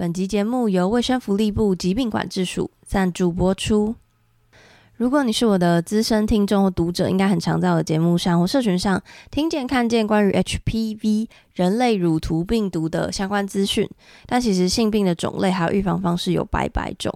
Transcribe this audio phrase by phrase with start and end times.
[0.00, 3.94] 本集节目由卫生福利部疾病管制署赞助播出。
[4.96, 13.86] 如果你是我的资深听众或读者，应该很常在我的节目上或社群上听见、看见关于 HPV 人类乳突病毒的相关资讯。
[14.24, 17.12] 但其实性病的种类还有预防方式有百百种，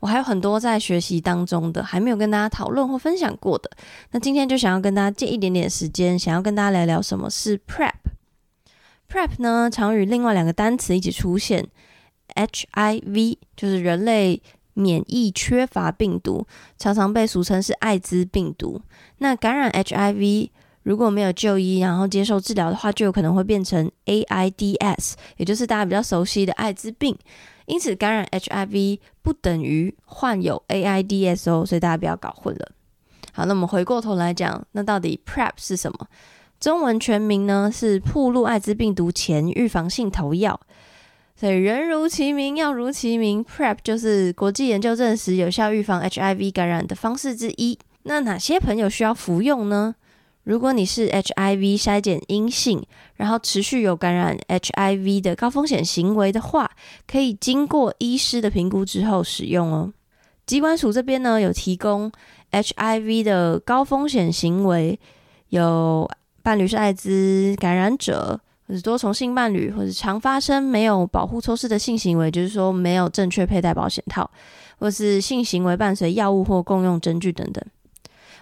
[0.00, 3.70] 我还有很多在学习当中的，还没有跟大家讨论或分享过的。
[4.10, 7.94] 那今天就想要跟大家借一点点时间，想要跟大家聊聊什么是 PrEP。
[9.08, 11.66] PrEP 呢，常与另外两个单词一起出现
[12.36, 14.40] ，HIV 就是人类。
[14.78, 18.78] 免疫缺乏病毒常常被俗称是艾滋病毒。
[19.20, 20.50] 那感染 HIV
[20.82, 27.16] 如果没有就医，然后接受治疗的话，就有可能会变成 AIDS，也就是大家比较熟悉的艾滋病。
[27.64, 32.72] 因此，感染 HIV 不等于患有 AIDS 哦，所以大家不要搞混了。
[33.32, 36.06] 好，那我们回过头来讲，那到底 PrEP 是什么？
[36.60, 40.60] 中文全名呢是铺路艾滋病毒前预防性投药。
[41.38, 47.78] 所以人如其名，药如其名，PrEP 就是国际研究证实有效预防 HIV 感染的方式之一。
[48.04, 49.94] 那哪些朋友需要服用呢？
[50.44, 52.82] 如果你是 HIV 筛检阴性，
[53.16, 56.70] 然后持续有感染 HIV 的高风险行为的话，
[57.06, 59.92] 可以经过医师的评估之后使用哦。
[60.46, 62.10] 机关署这边呢有提供
[62.52, 64.98] HIV 的高风险行为，
[65.50, 66.08] 有
[66.42, 68.40] 伴侣是艾滋感染者。
[68.68, 74.30] 或者多重性伴侣，或者常发生没有保护措施的性行为，就是说没有正确佩戴保险套，
[74.78, 77.64] 或是性行为伴随药物或共用针具等等。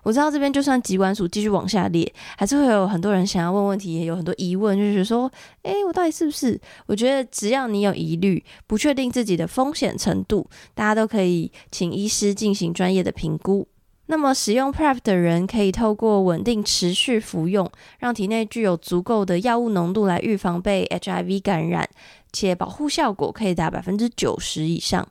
[0.03, 5.31] 我知道这边就算疾管署继续往下列，还是会有很多人想要问问题，也有很多疑问，就是说，
[5.63, 6.61] 诶，我到底是不是？
[6.85, 13.67] 我觉得只要你有疑虑，不确定自己的风险程度，大家都可以请医师进行专业的评估。
[14.07, 21.89] 那么，使用 PrEP 的人可以透过稳定持续服用，让体内具有足够的药物浓度来预防被 HIV 感染，
[22.31, 25.09] 且保护效果可以达百分之九十以上。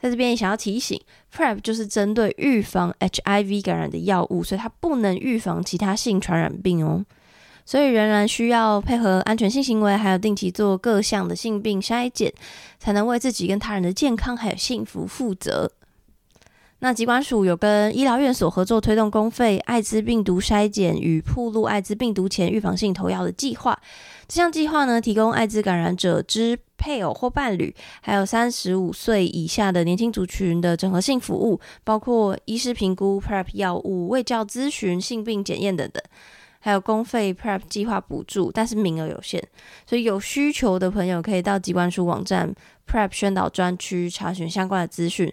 [0.00, 1.00] 在这边也想要提醒
[1.34, 7.04] ，PrEP 就是针对预防 HIV 感染的药物，所以它不能预防其他性传染病哦。
[7.66, 12.32] 所以仍然需要配合安全性行为，还有定期做各项的性病筛检，
[12.78, 15.72] 才能为自己跟他人的健康还有幸福负责。
[16.84, 23.80] 那疾管署有跟医疗院所合作推动公费艾滋病毒筛检与铺路艾滋病毒前预防性投药的计划。
[24.28, 36.02] 这项计划呢，提供艾滋感染者之配偶或伴侣，还有三十五岁以下的年轻族群的整合性服务，包括医师评估、PrEP 药物、卫教咨询、性病检验等等，
[36.60, 39.42] 还有公费 PrEP 计划补助，但是名额有限，
[39.86, 42.54] 所以有需求的朋友可以到疾管署网站
[42.86, 45.32] PrEP 宣导专区查询相关的资讯。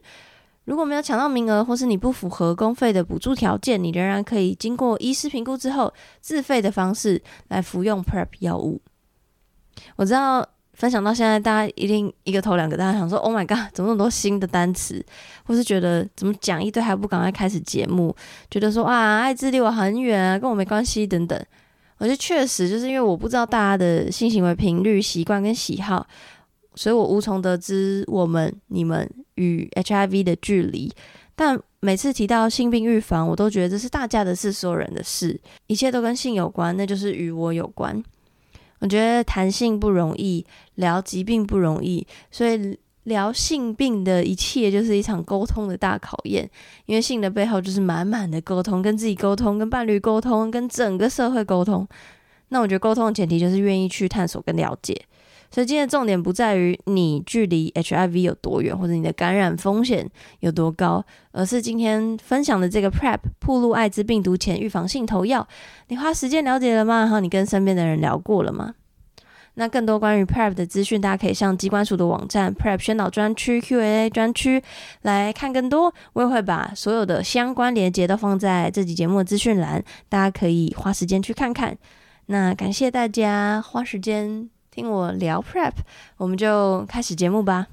[0.66, 5.92] 如果没有抢到名额，或是你不符合公费的补助条件，你仍然可以经过医师评估之后，
[6.22, 8.80] 自费的方式来服用 PrEP 药物。
[9.96, 15.04] 我知道分享到现在，大家一定一个头两个，大家想说：“Oh my god，怎么那么多新的单词？”
[15.46, 18.16] 或是觉得怎么讲一堆还不赶快开始节目？
[18.50, 21.44] 觉得说啊，艾滋离我很远啊，跟我没关系等等。
[21.98, 26.06] 我觉得确实就是因为我不知道大家的性行为频率、习惯跟喜好。
[26.76, 30.92] 所以我无从得知我们、你们与 HIV 的距离，
[31.36, 38.02] 但每次提到性病预防，我都觉得这是大家的事，所有人的事，一切都跟性有关，那就是与我有关。
[38.80, 40.46] 我觉得谈性不容易，
[40.76, 46.50] 聊疾病不容易，所以聊性病的一切就是一场沟通的大考验，
[46.86, 51.88] 因为性的背后就是满满的沟通，跟自己沟通，跟伴侣沟通，跟整个社会沟通。
[52.50, 55.00] 那我觉得沟通的前提就是愿意去探索跟了解。
[55.52, 65.46] 所以今天的重点不在于你距离 HIV 有多远，或者你的感染风险有多高，而是今天分享的这个 PrEP 铺路艾滋病毒前预防性投药，
[65.90, 67.00] 你花时间了解了吗？
[67.02, 68.76] 然后你跟身边的人聊过了吗？
[69.56, 74.64] 那更多关于 PrEP 的资讯，大家可以上机关署的网站 PrEP 宣导专区 Q&A 专区
[75.02, 75.94] 来看更多。
[76.14, 81.78] 我也会把所有的相关连接都放在这集节目的资讯栏，大家可以花时间去看看。
[82.28, 84.50] 那感谢大家花时间。
[84.74, 85.74] 听我聊 prep，
[86.16, 87.68] 我们就开始节目吧。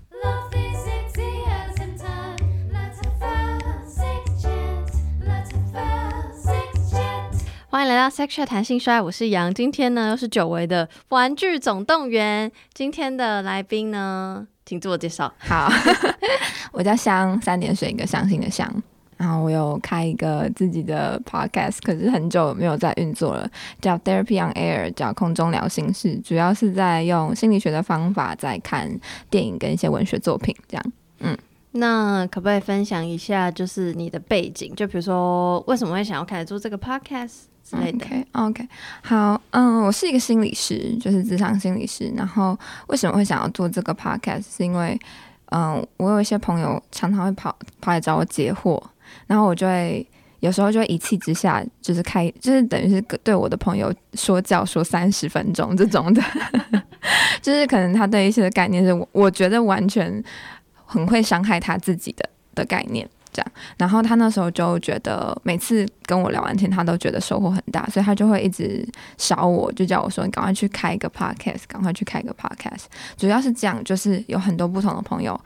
[7.71, 9.55] 欢迎来到 Sex Chat 谈性衰，我是杨。
[9.55, 12.51] 今天呢又是久违的玩具总动员。
[12.75, 15.33] 今天的来宾呢，请自我介绍。
[15.39, 15.71] 好，
[16.73, 18.83] 我叫香，三点水一个相信的香。
[19.19, 23.47] 然后我有开一个自己的 podcast，可是很久没有在运作了，
[23.83, 28.91] 叫 Therapy on Air，叫空中聊心事，主要是在用心理学的方法在看
[29.29, 30.93] 电影跟一些文学作品，这样。
[31.19, 31.37] 嗯
[31.73, 34.75] 那可不可以分享一下，就是你的背景？
[34.75, 37.33] 就比如说，为什么会想要开始做这个 podcast
[37.63, 38.67] 之类的？OK，OK，
[39.03, 42.11] 好，嗯，我是一个心理师，就是职场心理师。
[42.17, 44.45] 然后为什么会想要做这个 podcast？
[44.57, 44.99] 是因为，
[45.51, 48.83] 嗯，我有一些朋友常常会跑跑来找我解惑，
[49.29, 50.05] 然后我就会
[50.41, 56.21] 有时候就会一气之下，就是开，就是等于是对我的朋友说教说三十分钟这种的，
[57.41, 60.21] 就是可能他对一些概念是我我觉得完全
[60.85, 63.09] 很会伤害他自己的的概念。
[63.31, 68.85] 这样，然后他那时候就觉得每次跟我聊完天，他都觉得收获很大，所以他就会一直
[69.19, 72.85] 找我，就叫我说：“你赶快去开一个 podcast，赶快去开一个 podcast。”
[73.19, 75.39] 主要是这样，就是有很多不同的朋友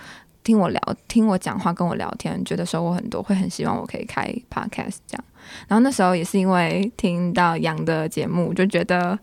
[0.44, 5.24] 听我聊，听我讲话，跟我聊天，觉得收获很多，会很希望我可以开 podcast 这样。
[5.68, 9.18] 然后那时候也是因为听到杨的节目，就觉得，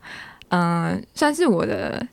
[0.49, 2.05] 嗯、算是我的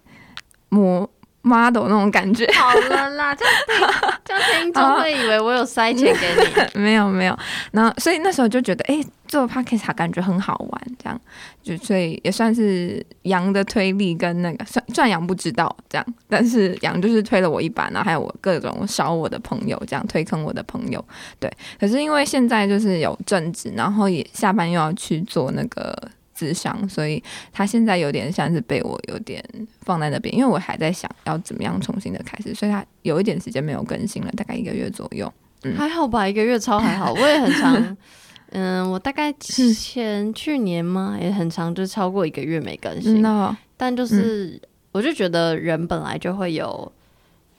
[0.68, 1.08] 模
[1.46, 2.46] model 那种感觉。
[2.52, 3.80] 好了啦， 这样听
[4.24, 6.46] 这样听众会以为我有塞钱给你。
[6.82, 7.38] 没有没有，
[7.70, 11.20] 然后所以那时候就觉得，哎、做 podcast 感觉很好玩，这样
[11.62, 21.02] 就所以也算是羊的推力跟那个，算算羊不知道这样，但是羊就是推了我一把，然后还有我各种烧我的朋友这样推坑我的朋友，
[21.38, 21.50] 对。
[21.78, 25.96] 可是因为现在就是有正职，然后也下班又要去做那个。
[26.36, 29.42] 智商，所以他现在有点像是被我有点
[29.80, 35.32] 放在那边，因为我还在想要怎么样重新的开始，所以他有一点时间没有更新了，大概一个月左右。
[35.64, 37.96] 嗯还好吧，一个月超还好， 我也很长。
[38.52, 43.20] 嗯，我大概前去年吗，也很长，就超过一个月没更新。
[43.20, 44.60] 那但就是，
[44.92, 46.92] 我就觉得人本来就会有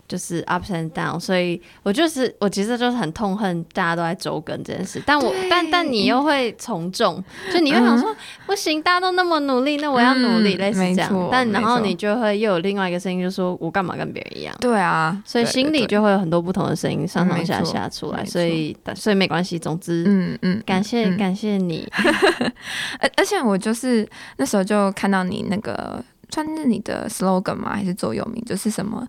[0.07, 5.01] 就是 ups and down，所以我就是我其实就是很痛恨大家都在周更这件事。
[5.05, 7.21] 但我但但你又会从众，
[7.53, 8.15] 就你会想说、
[8.45, 11.29] 不行，大家都那么努力，那我要努力，嗯类似这样。
[11.29, 14.55] 但然后你就会又有另外一个声音，就说我干嘛跟别人一样？
[14.61, 19.57] 对啊，所以心里就会有很多不同的声音上上下下出来，所以所以没关系。
[19.59, 21.85] 总之，嗯嗯，感谢、嗯感谢你。
[22.99, 24.07] 而而且我就是
[24.37, 27.73] 那时候就看到你那个算是你的 slogan 吗？
[27.73, 28.41] 还是座右铭？
[28.45, 29.05] 就是什么？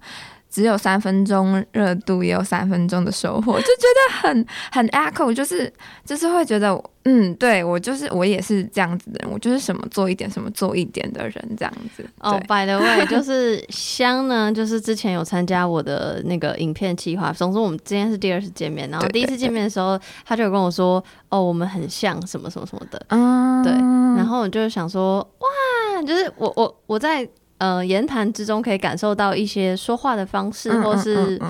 [0.58, 5.72] 只有三分钟热度，也有三分钟的收获，就觉得很很 echo，就是
[6.04, 12.04] 就是会觉得，嗯，对我就是我也是这样子的人，我就是什么做一点，什么做一点的人，这样子。
[12.18, 17.32] 哦、对 b y the way，就是香呢，就是之前有参加我的那个影片计划。
[17.32, 19.96] 总之，我们今天是第二次见面，然后第一次见面的时候，
[20.26, 23.00] 他就有跟我说：“哦，我们很像什么什么什么的。
[23.10, 27.28] 嗯，对然后我就想说：“哇，就是我我我在
[27.58, 31.40] 呃言谈之中可以感受到一些说话的方式，嗯或是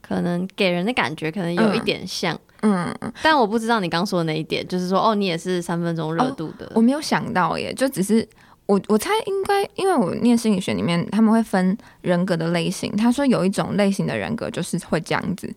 [0.00, 2.38] 可能给人的感觉可能有一点像。
[2.62, 2.92] 嗯，
[3.22, 6.70] 但我不知道你刚说的那一点，就是说，哦，你也是三分钟热度的。
[6.74, 8.28] 我没有想到耶，就只是
[8.66, 15.48] 我我猜应该，因为我念心理学里面他们会分人格的类型，他说有一种类型的人格就是会这样子，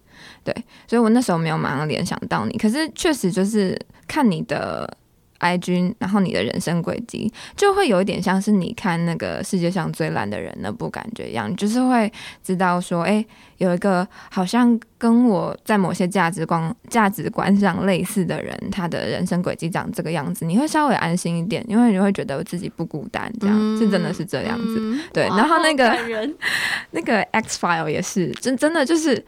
[0.44, 0.54] 对，
[0.88, 4.98] 所以我那时候没有马上联想到你，可是确实就是看你的。
[5.42, 12.12] IG，然后你的人生轨迹就会有一点像是你看那个世界上最烂的人那部感觉一样，就是会
[12.44, 13.26] 知道说，哎、
[13.58, 24.78] 有一个好像跟我在某些价值观价值观上类似的人，他的人生轨迹长这个样子，你会稍微安心一点，因为你会觉得自己不孤单，这样、是真的是这样子。
[24.80, 26.36] 嗯对然后那个人
[26.92, 29.26] 那个 X File 也是，真真的就是。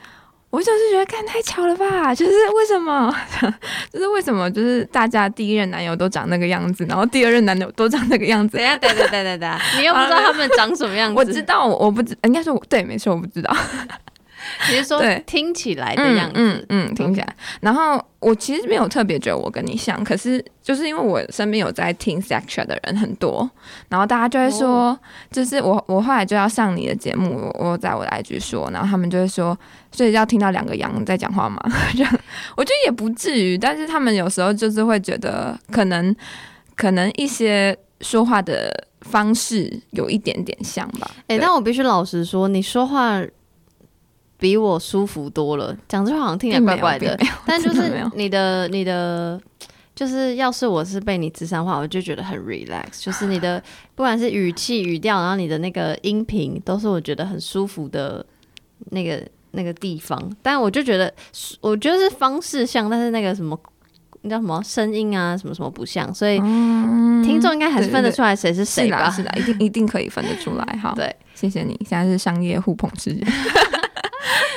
[0.53, 2.13] 我就是觉得，看太巧了吧？
[2.13, 3.11] 就是为什么？
[3.91, 4.47] 就是为什么？
[4.51, 8.69] 就是大家第一任男友都长那个样子，然后第二任男友都长那个样子等一。
[8.69, 11.15] 下，等等等等等，你又不知道 他们长什么样子。
[11.17, 13.51] 我知道，我我不知，应该说我对，没错，我不知道。
[14.69, 16.33] 你是说对听起来的嗯样子？
[16.35, 17.35] 嗯嗯，听起来。
[17.61, 23.49] 然后我其实没有特别觉得我跟你像，可是就是因为我身边有在听 Section 的人很多，
[23.89, 24.99] 然后大家就会说，哦
[25.31, 29.57] 就是我我后来就要上你的节目，我我在我的 IG 说，然后他们就会说，
[29.91, 31.61] 所以要听到两个羊在讲话吗？
[31.95, 32.19] 这样
[32.55, 36.15] 我觉得也不至于，但是他们有时候就是会觉得可能
[36.75, 41.09] 可能一些说话的方式有一点点像吧。
[41.27, 43.21] 哎、对但我必须老实说，你说话
[44.43, 45.73] 比我舒服多了。
[45.87, 49.39] 讲这话好像听起来怪怪的， 但就是你的你的，
[49.95, 53.63] 就是要是我是被你智商化，我就觉得很 relax，就是你的
[53.95, 58.25] 不管是语气、语调，然后你的那个音频，都是我觉得很舒服的
[58.89, 60.21] 那个那个地方。
[60.41, 61.13] 但我就觉得，
[61.61, 63.57] 我觉得是方式像，但是那个什么。
[64.25, 69.09] 那叫什么声音啊，什么什么不像，所以听众应该还是分得出来谁是谁吧？
[69.11, 70.79] 是啦是啦，一定一定可以分得出来。
[70.81, 73.27] 好，对，谢谢你，现在是商业互捧时间。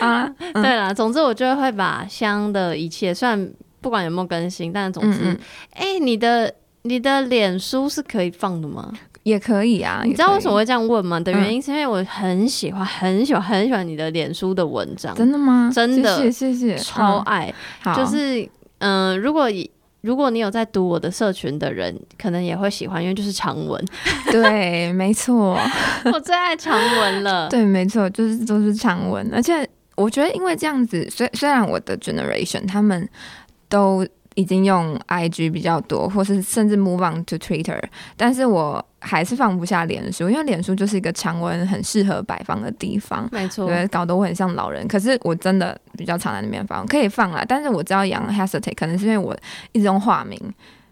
[0.00, 5.38] 好 啦，嗯对了，总之我就会把香的一切，虽然不管有没有更新，但总之，嗯
[5.74, 8.92] 哎、你的你的脸书是可以放的吗？
[9.22, 10.02] 也可以啊。
[10.04, 10.56] 你知道为什么么？
[10.58, 11.18] 会这样问吗？
[11.18, 15.68] 的嗯原因是因为我很喜欢、很喜欢、很喜欢你的脸书的文章，真的吗？
[15.74, 17.52] 真的谢谢谢谢，嗯超爱。
[17.80, 18.42] 好，就是
[18.78, 19.68] 嗯、呃如果以
[20.06, 23.84] 如果你有在读我的社群的人，可能也会喜欢，因为就是长文，
[24.30, 25.58] 对，没错，
[26.14, 27.48] 我最爱长文了。
[27.50, 33.08] 对，没错，就是都是长文，而且我觉得因为这样子，虽虽然我的 generation 他们
[33.68, 37.82] 都已经用 IG 比较多，或是甚至 move on to Twitter，
[38.16, 43.26] 但是我还是放不下脸书，因为脸书就是一个常温很适合摆放的地方。
[43.32, 44.86] 没错，对，搞得我很像老人。
[44.86, 47.44] 可是我真的比较常在那边放，可以放啦。
[47.48, 49.34] 但是我知道养 hesitate，可能是因为我
[49.72, 50.38] 一直用化名，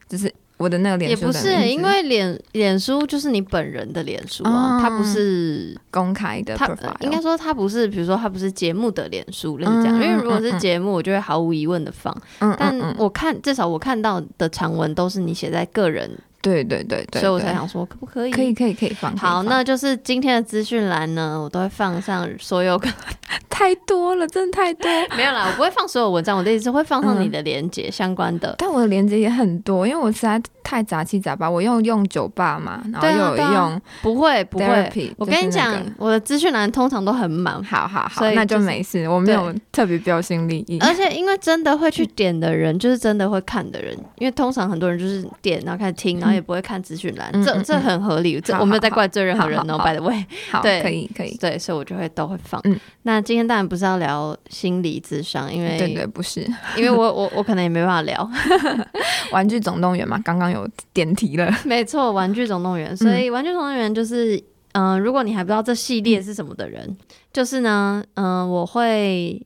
[0.09, 6.69] 就是我的那个脸书也不是、因为脸脸书就是你本人的脸书啊，哦它不是公开的它、
[7.01, 9.99] 应该说它不是，比如说它不是节目的脸书，类似这样。
[9.99, 12.17] 嗯因为如果是节目，我就会毫无疑问的放。
[12.39, 16.11] 嗯，但我看至少我看到的长文都是你写在个人，
[16.45, 18.31] 对对对对，所以我对才想说可不可以？
[18.31, 19.17] 可以可以可以放。
[19.17, 22.79] 好，那就是今天的资讯栏呢，我都会放上所有
[23.49, 24.91] 太多了，真的太多。
[25.17, 28.55] 没有啦，我不会放所有文章，我的意思是会放上嗯你的连接相关的。
[28.59, 31.49] 但我的连接也很多，因为我实在太杂七杂八。
[31.49, 40.79] 我又用酒吧嘛，然后又用不会不会，我跟你讲那个，我的资讯栏通常都很满，好好好，那所以就就没事，我没有特别标新立异。
[40.81, 50.27] 而且因为真的会去点的人，就是真的会看的人，因为通常很多人就是点然后开始听，然后也不会看资讯栏，这这很合理，这我没有在怪罪任何人哦好好，by the way。
[50.51, 51.37] 好，对可以可以。
[51.39, 52.61] 对，所以我就会都会放。
[52.65, 56.41] 嗯那今天当然不是要聊心理智商，因为对对，不是
[56.77, 58.15] 因为我我我可能也没办法聊。
[59.33, 61.53] 《玩具总动员》嘛，刚刚有点题了。
[61.65, 66.97] 没错，《玩具总动员》，所以《玩具总动员》就是，嗯、如果你还不知道这系列是什么的人，
[67.33, 69.45] 就是呢，嗯、我会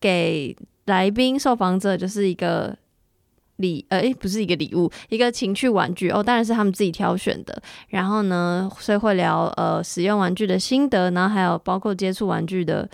[0.00, 0.56] 给
[0.86, 2.76] 来宾受访者就是一个
[3.56, 7.62] 礼，呃，诶不是一个礼物，一个情趣玩具哦，当然是他们自己挑选的。
[7.88, 12.88] 然后呢，所以会聊呃使用玩具的心得，然后还有包括接触玩具的。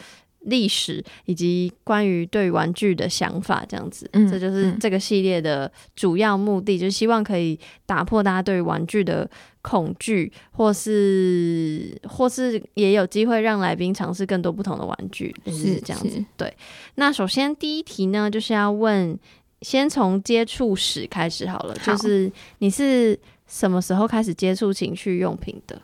[0.47, 16.25] 历史以及关于对于玩具的想法，这样子，嗯这就是嗯这个系列的主要目的，就是希望可以打破大家对于玩具的恐惧，或是或是也有机会让来宾尝试更多不同的玩具，就是这样子。
[16.37, 16.53] 对，
[16.97, 19.17] 那首先第一题呢，就是要问，
[19.63, 25.81] 先从接触史开始好了，好就是你是什么时候开始接触情趣用品的？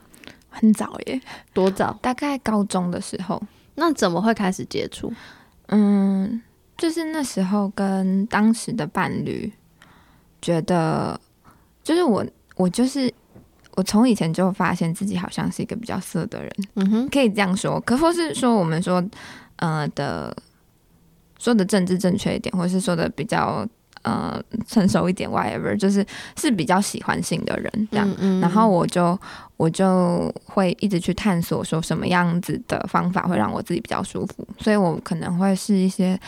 [0.51, 1.21] 很早耶，
[1.53, 1.97] 多早？
[2.03, 3.41] 大概高中的时候，
[3.77, 5.13] 那怎么会开始接触？
[5.67, 6.43] 嗯，
[6.77, 9.53] 就是那时候跟当时的伴侣
[10.43, 11.21] 觉得，
[11.85, 13.13] 就是我我就是
[13.77, 19.05] 我从以前就发现自己好像是一个比较色的人，嗯哼，可以这样说，可或是说我们说
[19.57, 20.35] 呃的
[21.39, 23.67] 说的政治正确一点，或是说的比较
[24.03, 26.05] 呃成熟一点，whatever，就是
[26.37, 28.09] 是比较喜欢性的人这样。
[28.19, 29.19] 嗯然后我就
[29.57, 36.19] 我就会一直去探索，说什么样子的方法会让我自己比较舒服，所以我可能会试一些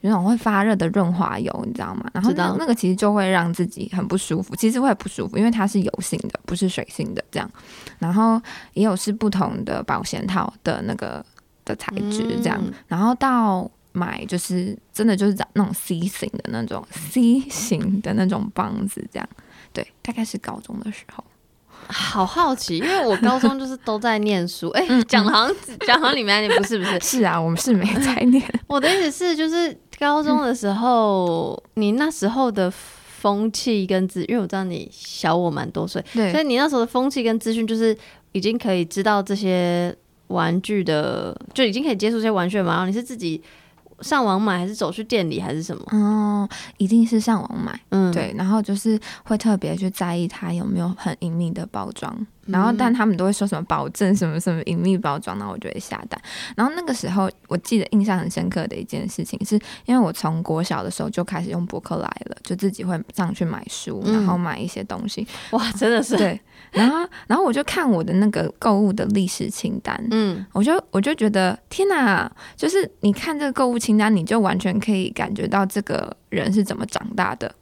[0.00, 2.10] 那种会发热的润滑油，你知道吗？
[2.12, 7.48] 然后那那个其实就会让自己很不舒服，其实会不舒服，因为它是油性的，不是水性的这样。
[7.98, 8.40] 然后
[8.74, 11.24] 也有是不同的保险套的那个
[11.64, 13.70] 的材质这样，嗯然后到。
[13.92, 19.28] 买就是真的就是找那种 C 型的那种 C 型的那种棒子，这样
[19.72, 21.24] 对，大概是高中的时候。
[21.88, 25.56] 好好奇，因为我高中就是都在念书，哎、嗯讲的好像
[25.86, 28.42] 讲好像里面不是不是， 是啊，我们是没在念。
[28.68, 37.96] 我的意思是，就是高中的时候，你那时候的风气跟资，因为我知道你小我蛮多岁，所，以你那时候的风气跟资讯，就是
[38.32, 39.92] 已经可以知道这些
[40.28, 42.72] 玩具的，就已经可以接触这些玩具了嘛。
[42.72, 43.42] 然后你是自己
[44.02, 45.84] 上网买，还是走去店里，还是什么？
[45.92, 56.20] 哦，一定是上网买，嗯，对，然后就是会特别去在意它有没有很隐秘的包装，嗯然后但他们都会说什么保证什么什么隐秘包装，然后我就会下单。
[56.56, 59.54] 然后那个时候我记得印象很深刻的一件事情，是
[59.86, 66.40] 因为我从国小的时候就开始用博客来了，就自己会上去买书，嗯然后买一些东西，哇，真的是，对，
[66.70, 77.54] 然后然后我就看我的那个购物的历史清单，嗯，我就我就觉得天哪，就是你看这个购物清单，你就完全可以感觉到这个人是怎么长大的，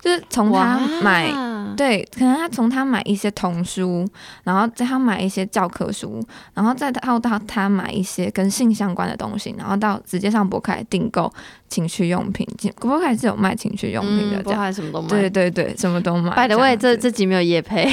[0.00, 1.57] 就是从他买。
[1.68, 4.08] 哇对，可能他从他买一些童书，
[4.44, 6.22] 然后在他买一些教科书，
[6.54, 11.32] 然后再到到他买一些跟性相关的东西，然后到直接上博客来订购
[11.68, 12.46] 情趣用品，
[12.76, 14.60] 博客来是有卖情趣用品的，嗯，不这样。
[14.60, 15.08] 还什么都卖。
[15.08, 16.34] 对对对，什么都卖。
[16.34, 17.84] By the way，这这集没有夜配，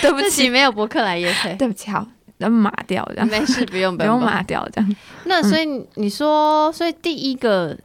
[0.00, 2.06] 对不这集起，没有博客来夜配，对不起，好，
[2.38, 4.96] 要码掉这样，没事，不用不用码掉这样。
[5.24, 7.76] 那所以你你说，所以第一个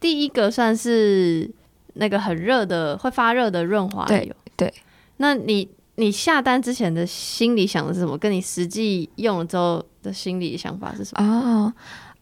[0.00, 1.50] 第一个算是
[1.94, 4.72] 那个很热的会发热的润滑对油，对。
[5.18, 8.16] 那你你下单之前的心里想的是什么？
[8.18, 11.24] 跟你实际用了之后的心理想法是什么？
[11.24, 11.72] 哦，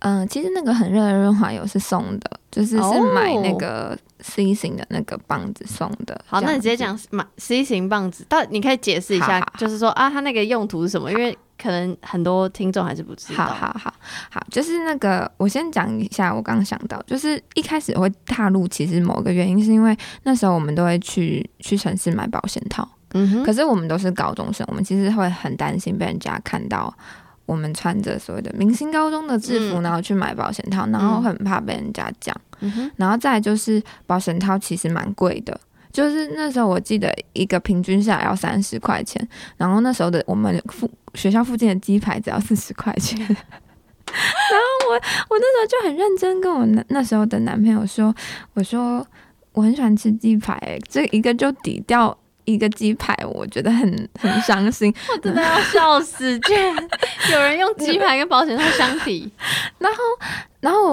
[0.01, 6.21] 嗯、其实那个很热的润滑油是送的，就是是哦买那个 C 型的那个棒子送的。
[6.27, 11.11] 好，那你直接讲买 C 型棒子，到你可以解释一下好好，好就是说啊，它那个用途是什么？
[11.13, 13.45] 因为可能很多听众还是不知道。
[13.45, 13.95] 好好好
[14.31, 26.93] 好，就是那个，我先讲一下，我刚刚想到，就是一开始会踏入，其实某个原因是因为那时候我们都会去去城市买保险套，嗯哼，可是我们都是高中生，我们其实会很担心被人家看到
[27.47, 29.83] 我们穿着所谓的明星高中的制服，嗯。
[29.83, 32.35] 然后去买保险套，然后很怕被人家讲。
[32.97, 35.59] 然后再就是保险套其实蛮贵的，
[35.90, 39.26] 就是那时候我记得一个平均下来要三十块钱，
[39.57, 43.19] 然后那时候的我们附学校附近的鸡排只要四十块钱。
[44.11, 48.12] 然后我我那时候就很认真跟我那那时候的男朋友说，
[48.55, 49.07] 我说
[49.52, 54.93] 我很喜欢吃鸡排、欸，这一个就抵掉一个鸡排，我觉得很很伤心。
[55.12, 56.37] 我真的要笑死！
[56.40, 56.75] 居然
[57.33, 59.31] 有人用鸡排跟保险套相比，
[59.79, 59.99] 然后，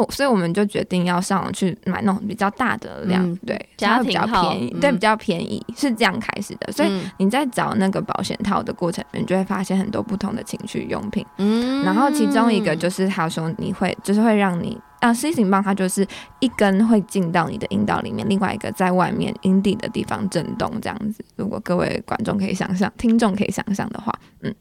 [0.10, 6.72] 所以我们就决定要上网去买那种比较大的量，嗯对，家它会比较便宜，嗯对，比较便宜，是这样开始的。
[6.72, 11.26] 所以嗯你在找那个保险套的过程，你就会发现很多不同的情趣用品。
[11.38, 16.08] 嗯然后其中一个就是他说你会，就是会让你啊，C 型棒它就是
[16.40, 21.24] 一根会进到你的阴道里面，另外一个在外面阴蒂的地方震动这样子。
[21.36, 24.56] 如果各位观众可以想象，听众可以想象的话，嗯，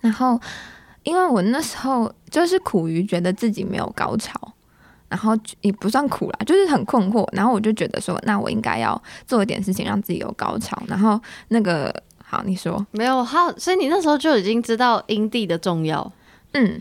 [0.00, 0.40] 然后
[1.02, 4.38] 因为我那时候就是苦于觉得自己没有高潮。
[5.08, 7.28] 然后也不算苦啦，就是很困惑。
[7.32, 10.80] 然后我就觉得说，那我应该要做一点事情让自己有高潮。
[10.86, 11.92] 然后那个，
[12.24, 16.12] 好，你说，没有好，所以你那时候就已经知道阴蒂的重要，
[16.52, 16.80] 嗯，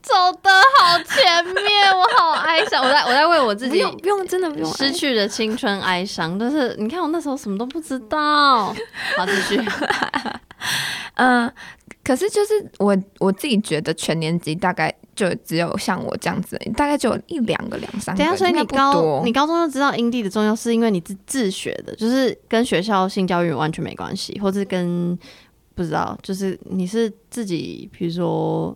[0.00, 2.82] 走的好前面，我好哀伤。
[2.82, 8.68] 我在我在为我自己不用不用，真的不用失去的青春哀伤，但是你看我那时候什么都不知道。
[9.18, 9.62] 好，继续。
[11.16, 11.52] 嗯，
[12.08, 25.18] 可是就是我我自己觉得全年级大概就只有像我这样子，大概就有一两个、两三个，等一下，所以你高你高中就知道阴蒂的重要，是因为你自自学的，就是跟学校性教育完全没关系，或是跟
[25.74, 28.74] 不知道，就是你是自己，比如说。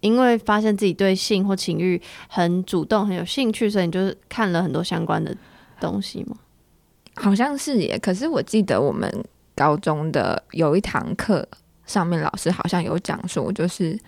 [0.00, 5.32] 因为发现自己对性或情欲很主动、很有兴趣，所以你就是看了很多相关的
[5.78, 6.34] 东西吗？
[7.14, 7.96] 好像是耶。
[8.00, 9.08] 可是我记得我们
[9.54, 11.46] 高中的有一堂课
[11.92, 13.98] 上面老师好像有讲说，就是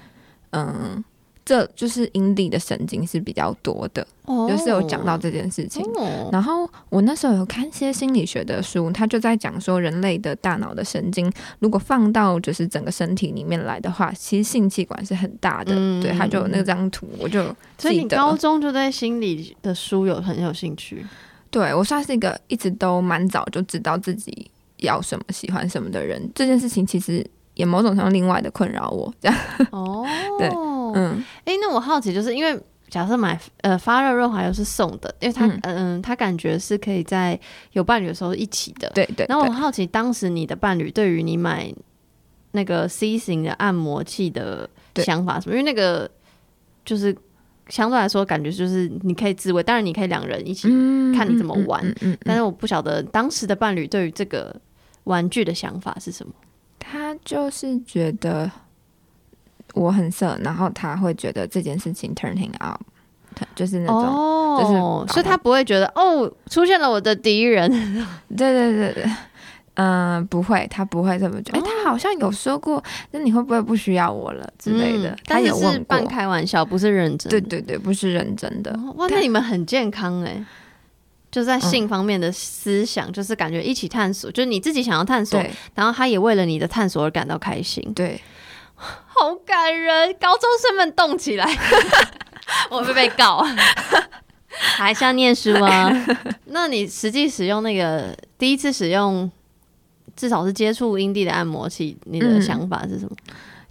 [0.50, 1.04] 嗯，
[1.44, 5.84] 这就是阴蒂的神经是比较多的，哦就是有讲到这件事情。
[5.96, 15.74] 哦，然后我那时候有看一些心理学的书，他就在讲说，人类的大脑的神经如果放到就是整个身体里面来的话，其实性器官是很大的。
[15.76, 17.44] 嗯对，他就有那张图，我就
[17.76, 21.04] 所以你高中就对心理的书有很有兴趣。
[21.50, 26.20] 对我算是一个一直都蛮早就知道自己要什么、喜欢什么的人。
[26.34, 29.36] 这件事情其实也某种程度另外的困扰我， 这样，
[29.70, 30.04] 哦，
[30.38, 35.60] 对嗯，嗯哎、那我好奇，就是因为假设买呃发热润滑油是送的，因为它嗯。
[35.64, 37.38] 嗯、它感觉是可以在
[37.72, 38.88] 有伴侣的时候一起的。
[38.94, 41.72] 对对然后我很好奇，当时你的伴侣对于你买
[42.52, 45.56] 那个 C 型的按摩器的想法什么？
[45.56, 46.08] 因为那个
[46.84, 47.16] 就是
[47.68, 52.18] 相对来说，感觉就是你可以自慰，当然你可以两人一起，嗯看你怎么玩嗯嗯嗯。
[52.24, 54.54] 但是我不晓得当时的伴侣对于这个
[55.04, 56.32] 玩具的想法是什么。
[56.86, 58.50] 他就是觉得
[59.72, 62.78] 我很色，然后他会觉得这件事情 turning out，
[63.34, 63.96] 他就是那种。
[63.96, 67.68] 哦，就是所以他不会觉得哦，出现了我的敌人。
[68.36, 69.10] 对对对对，
[69.74, 71.58] 嗯、不会，他不会这么觉得。
[71.58, 75.10] 哎、他好像有说过，那你会不会不需要我了之类的？
[75.10, 76.06] 嗯他也是半。
[76.06, 77.28] 开玩笑，不是认真。
[77.30, 78.70] 对对对，不是认真的。
[78.72, 80.44] 哦哇，那你们很健康哎、
[81.34, 85.42] 就在性方面的思想，就是感觉一起探索，就是你自己想要探索，
[85.74, 88.20] 然后他也为了你的探索而感到开心，对，
[88.76, 90.14] 好感人！
[90.20, 91.44] 高中生们动起来，
[92.70, 93.44] 我会被告，
[94.46, 95.90] 还是要念书吗？
[96.46, 99.28] 那你实际使用那个第一次使用，
[100.14, 103.16] 至少是接触阴蒂的按摩器，你的嗯想法是什么？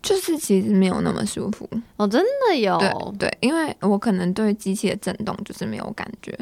[0.01, 1.65] 就是其实没有那么舒服。
[1.95, 6.37] 哦，真的有，对对，因为我可能对机器的震动就是没有感觉。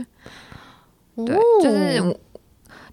[1.15, 2.19] 对，哦就是我。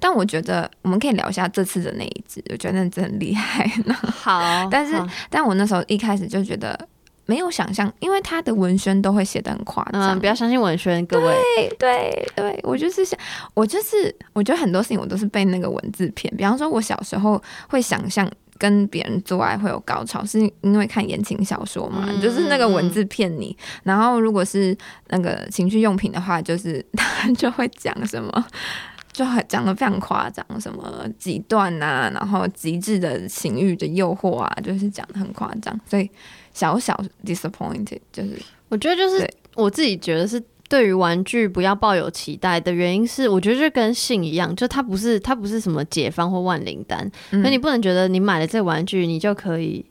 [0.00, 3.68] 但我觉得我们可以聊一下这次的那一支，我觉得那真厉害。
[4.14, 4.94] 好，但是
[5.28, 6.78] 但我那时候一开始就觉得
[7.26, 10.00] 没有想象，因为他的文宣都会写的很夸张。
[10.00, 11.34] 嗯，不要相信文宣，各位。
[11.56, 13.18] 对对对，我就是想，
[13.54, 16.32] 我就是我觉得很多事情我都是被那个文字骗。
[16.36, 23.56] 比方说，我小时候会想象跟别人做爱会有高潮，是因为看言情小说嘛，嗯就是那个文字骗你。
[23.84, 24.76] 然后如果是
[25.08, 28.46] 那个情趣用品的话，就是他 就会讲什么。
[29.10, 36.08] 就很讲的非常夸张，什么极端啊，然后极致的情欲的诱惑啊，就是讲的很夸张，所以
[36.54, 49.84] 小小 disappointed 就是我觉得就是我自己觉得是对于玩具不要抱有期待的原因是，我觉得就跟性一样，就它不是它不是什么解放或万灵丹，嗯所以你不能觉得你买了这个玩具，你就可以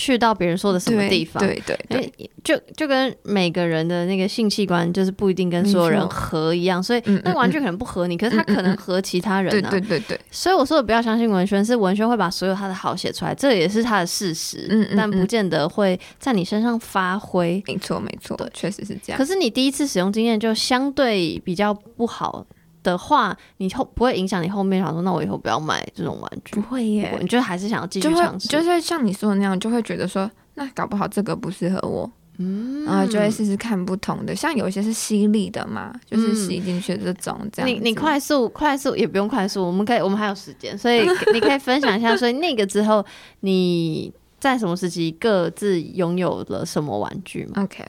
[0.00, 1.38] 去到别人说的什么地方。
[1.46, 9.70] 对对对，就就跟每个人的那个性器官就是不一定跟所有人合一样，所以嗯那玩具可能不合你，可是它可能合其他人对啊。
[9.70, 17.62] 对对对，所以我说的不要相信文轩，是文轩会把所有他的好写出来，这也是他的事实，嗯嗯但不嗯见得会在你身上发挥。
[17.66, 19.24] 没错没错对，确实是这样可。
[19.24, 22.46] 是你第一次使用经验就相对比较不好
[22.82, 26.62] 的话，你后不会影响你后面想说，那我以后不要买这种玩具不。
[26.62, 34.34] 会耶，你就还是想要继续尝试，就是像你说的那样，就会觉得说，那搞不好这个不适合我，嗯然后就会试试看不同的。
[34.34, 37.74] 像有一些是吸力的嘛，就是吸进去这种这样子。
[37.74, 41.00] 你你快速快速也不用快速，我们可以我们还有时间，所以
[41.32, 43.04] 你可以分享一下，所以那个之后
[43.40, 47.84] 你在什么时期各自拥有了什么玩具吗？OK，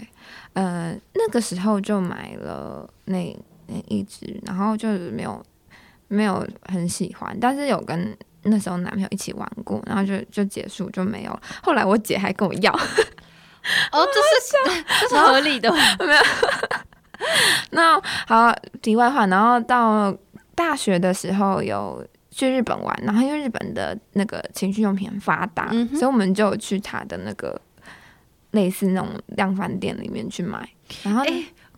[0.54, 3.51] 呃，那个时候就买了那那
[3.88, 5.44] 一直，然后就是没有
[6.08, 11.42] 没有很喜欢，但是有跟那时候男朋友一起玩过，然后就就结束就没有了。
[11.62, 12.80] 后来我姐还跟我要，哦，
[14.12, 15.78] 这是这是合理的，没
[16.14, 16.22] 有
[17.72, 20.12] 那好，题外话，然后到
[20.56, 27.60] 大学的时候有去日本玩，然后因为日本的那个情趣用品很发达，嗯所以我们就去他的那个
[28.52, 30.68] 类似那种量贩店里面去买，
[31.04, 31.24] 然后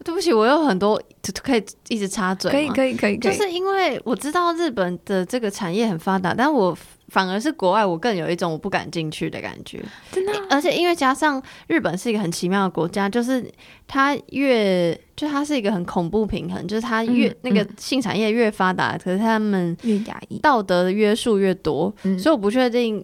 [0.04, 1.02] 对不起，我有很多
[1.42, 9.82] 可以一直插嘴，可以可以可以，就是因为我知道日本的这个产业很发达，但我反而是国外，我更有一种我不敢进去的感觉。
[10.12, 10.34] 真的？
[10.34, 13.50] 啊、而且因为加上日本是一个很奇妙的国家，就是
[13.88, 22.20] 它越就它是一个很恐怖平衡，就是它越、嗯那个嗯性产业越发达，可是他们越压抑，道德的约束越多，嗯。
[22.20, 23.04] 所以我不确定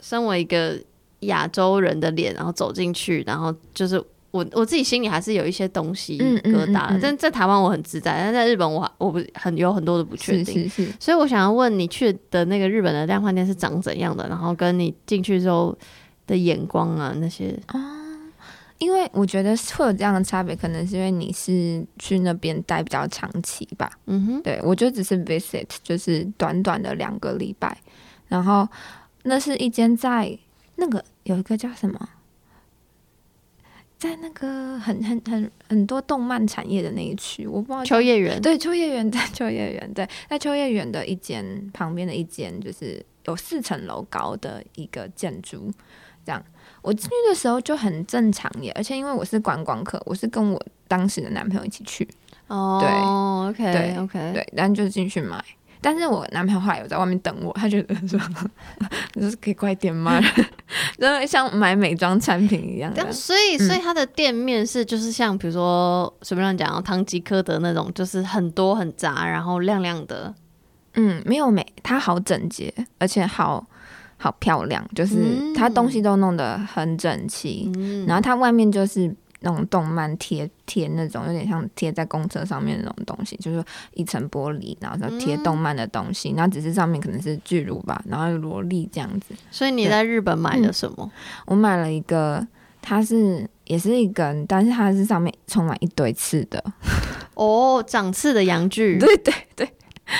[0.00, 0.78] 身为一个
[1.20, 4.02] 亚洲人的脸，然后走进去，然后就是。
[4.32, 10.68] 我我自己心里还是有一些东西疙瘩的，嗯嗯但在台湾我很自在，但在日本我我不很有很多的不确定。
[10.68, 15.76] 是是，所以我想要问你去的那个日本的量贩店是长怎样的，然后跟你进去之后
[16.26, 17.56] 的眼光啊那些，
[18.78, 23.88] 因为我觉得会有这样的差别，可能是因为你是去那边待比较长期吧。
[24.06, 27.76] 嗯哼，对我就只是 visit，就是短短的两个礼拜，
[28.28, 28.66] 然后
[29.24, 30.36] 那是一间在
[30.76, 32.08] 那个有一个叫什么，
[34.02, 45.70] 在那个很很很很多动漫产业的那一区，我不知道秋叶原，对秋叶原 在秋叶原对，在秋叶原的一间旁边的一间就是有四层楼高的一个建筑，
[46.26, 46.44] 这样。
[46.82, 52.08] 我进去的时候就很正常耶，而且因为我是观光客，我是跟我当时的男朋友一起去，
[52.48, 55.40] 哦，OK 对 OK，对，然后就进去买。
[55.80, 58.18] 但是我男朋友后来有在外面等我，他觉得说，
[59.14, 60.20] 就是可以快点吗？
[60.98, 70.34] 然后像买美妆产品一样所以嗯所以它的店面是就是像比如说随便乱讲，唐吉诃德那种，就是很多很杂，然后亮亮的，
[70.94, 73.66] 嗯，没有美，它好整洁，而且好
[74.16, 75.54] 好漂亮，就是嗯。
[75.54, 89.34] 它东西都弄得很整齐，嗯，然后它外面就是那种动漫贴贴那种，有点像贴在公车上面那种东西，就是一层玻璃，然后再贴动漫的东西，然后只是上面可能是巨乳吧，然后有萝莉这样子。
[89.50, 91.10] 所以你在日本买了什么？
[91.46, 92.46] 我买了一个，
[92.80, 96.62] 它是也是一根，但是它是上面充满一堆刺的，
[97.34, 99.68] 哦，长刺的阳具， 对对对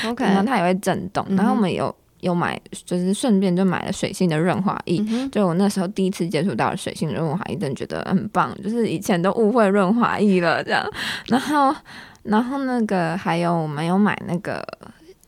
[0.06, 5.04] ，，OK，然后它也会震动，然后我们有有买，就是顺便就买了水性的润滑液。
[5.08, 10.82] 嗯，就我那时候第一次接触到水性润滑液，真的觉得很棒，就是以前都误会润滑液了这样。
[11.26, 11.74] 然后，
[12.22, 14.66] 然后那个还有我们有买那个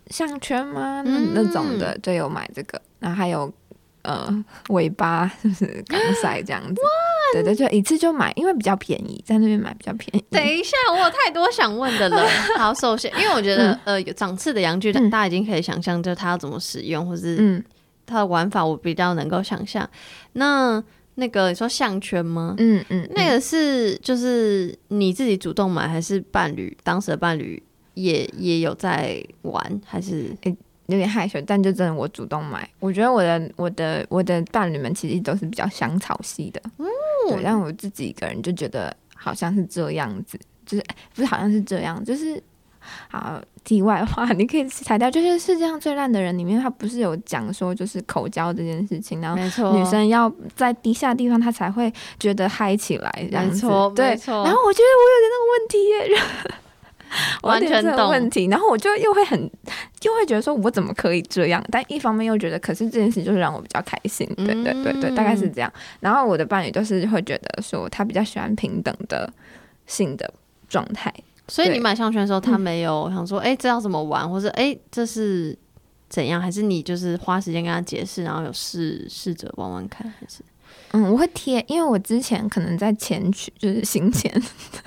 [0.07, 1.03] 项圈吗？
[1.05, 2.81] 那嗯那种的，就有买这个。
[3.01, 3.53] 然后还有
[4.05, 6.81] 呃尾巴，就是刚塞 这样子。
[7.33, 10.25] 对对，就一次就买，因为比较便宜，在那边买比较便宜。
[10.31, 12.25] 等一下，我有太多想问的了。
[12.57, 17.65] 好，首先，因为我觉得，呃，有长刺的羊具，嗯大家已经可以想象，就是它要怎么使用，或是嗯
[18.07, 19.89] 它的玩法，我比较能够想象。
[20.35, 20.81] 那
[21.17, 22.55] 那个你说项圈吗？
[22.59, 27.61] 嗯嗯，那个是就是你自己主动买，还是伴侣当时的伴侣
[27.95, 30.37] 也也有在玩，还是
[30.87, 32.69] 有点害羞，但就真的我主动买。
[32.81, 36.61] 我觉得我的我的我的伴侣们其实都是比较香草系的，
[37.29, 42.43] 对，但我自己一个人就觉得好像是这样子，就是哎不是好像是这样，就是
[43.09, 43.41] 好。
[43.65, 54.09] 题外话，你可以裁掉，就是世界上最烂的人里面，他不是有讲说就是口交这件事情，然后，女生要在低下地方，她才会觉得嗨起来，这样子没错，对。
[54.09, 55.95] 然后我觉得我有点那个问题耶，
[57.43, 59.39] 完全懂问题，然后我就又会很，
[60.03, 61.65] 又会觉得说我怎么可以这样？
[61.71, 65.73] 但一方面又觉得，可是这件事就是让我比较开心，对对对对，大概是这样。
[66.01, 69.33] 然后我的伴侣就是会觉得说，他比较喜欢平等的
[69.87, 70.33] 性的
[70.69, 71.13] 状态。
[71.47, 75.57] 所以你买项圈的时候，他没有想说，哎、这要怎么玩，或者哎、诶这是
[76.09, 76.41] 怎样？
[76.41, 80.11] 还是你就是花时间跟他解释，然后有试试着玩玩看？
[80.19, 80.43] 还是
[80.95, 84.33] 嗯，我会贴，因为我之前可能在前去就是行前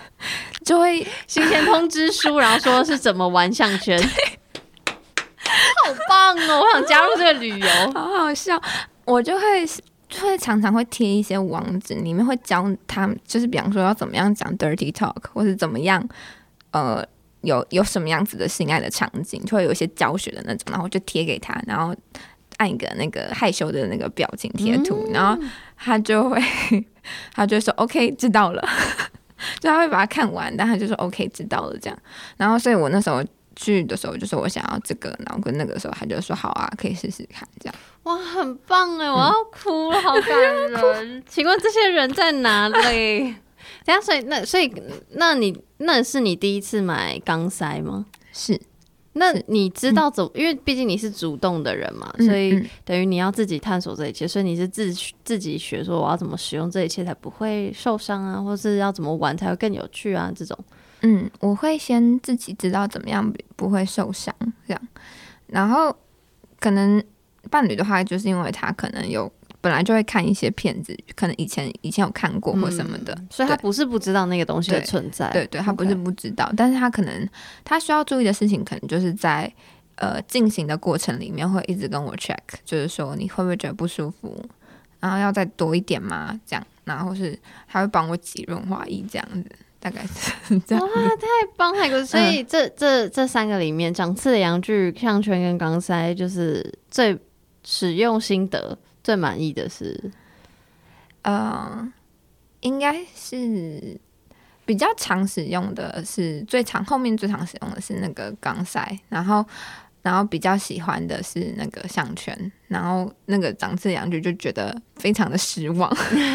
[0.64, 4.02] 就会行前通知书，然后说是怎么玩项圈？
[4.02, 6.62] 好棒哦！
[6.62, 7.68] 我想加入这个旅游。
[7.94, 8.58] 好好笑，
[9.04, 9.68] 我就会
[10.08, 16.02] 就会常常会贴一些网址，里面会教他们，就是比方说要怎么样讲 dirty talk，或是怎么样
[16.72, 17.06] 呃
[17.42, 21.94] 有有什么样子的性爱的场景，就会有一些教学的那种，然后就贴给他，然后
[22.56, 25.42] 按一个那个害羞的那个表情贴图，然后
[25.78, 26.42] 他就会
[27.34, 28.62] 他就说 OK 知道了，
[29.62, 31.98] 就他会把它看完，但他就说 OK 知道了这样，
[32.38, 33.24] 然后所以我那时候。
[33.60, 37.74] 去的时候就说我想要这个，然后跟那个时候他就说好啊，可以试试看这样。
[38.04, 39.10] 哇，很棒哎！
[39.10, 41.24] 我要哭了，好感人。
[41.28, 43.34] 请问这些人在哪里？
[43.84, 44.72] 等一下，所以那所以
[45.14, 48.06] 那你那是你第一次买钢塞吗？
[48.32, 48.62] 是，
[49.18, 50.32] 那你知道怎么？
[50.34, 60.32] 因为毕竟你是主动的人嘛，嗯所以嗯等于你要自己探索这一切，所以你是自自己学说我要怎么使用这一切才不会受伤啊，或是要怎么玩才会更有趣啊？
[60.36, 60.58] 这种
[61.02, 64.34] 嗯，我会先自己知道怎么样不会受伤，
[64.68, 64.82] 这样，
[65.48, 65.96] 然后
[66.60, 67.04] 可能
[67.52, 69.32] 伴侣的话，就是因为他可能有
[69.68, 77.30] 本来就会看一些片子，可能以前以前有看过或什么的，所以他不是不知道那个东西的存在，对对，他不是不知道但是他可能
[77.66, 79.52] 他需要注意的事情，可能就是在
[79.96, 84.42] 呃进行的过程里面会一直跟我 check，就是说你会不会觉得不舒服，
[85.02, 86.40] 然后要再多一点吗？
[86.46, 89.46] 这样，然后是他会帮我挤润滑液这样子，
[89.82, 90.82] 大概是这样。
[90.82, 91.28] 哇，太
[91.58, 92.02] 棒太多！
[92.06, 97.20] 所以这、这这三个里面，长刺的阳具、项圈跟钢塞，就是最
[97.66, 99.98] 使用心得最满意的是，
[101.22, 101.90] 呃，
[102.60, 103.98] 应该是
[104.66, 109.46] 比较常使用的是最常后面最常使用的是那个钢塞，然后
[110.02, 115.90] 然后比较喜欢的是那个项圈，然后那个长刺阳具就觉得非常的失望。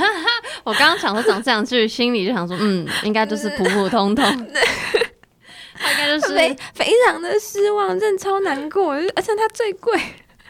[0.64, 4.24] 我刚刚想说长这样句，心里就想说，嗯，应该就是普普通通，
[5.74, 10.00] 他应该就是非非常的失望，真的超难过，而且它最贵。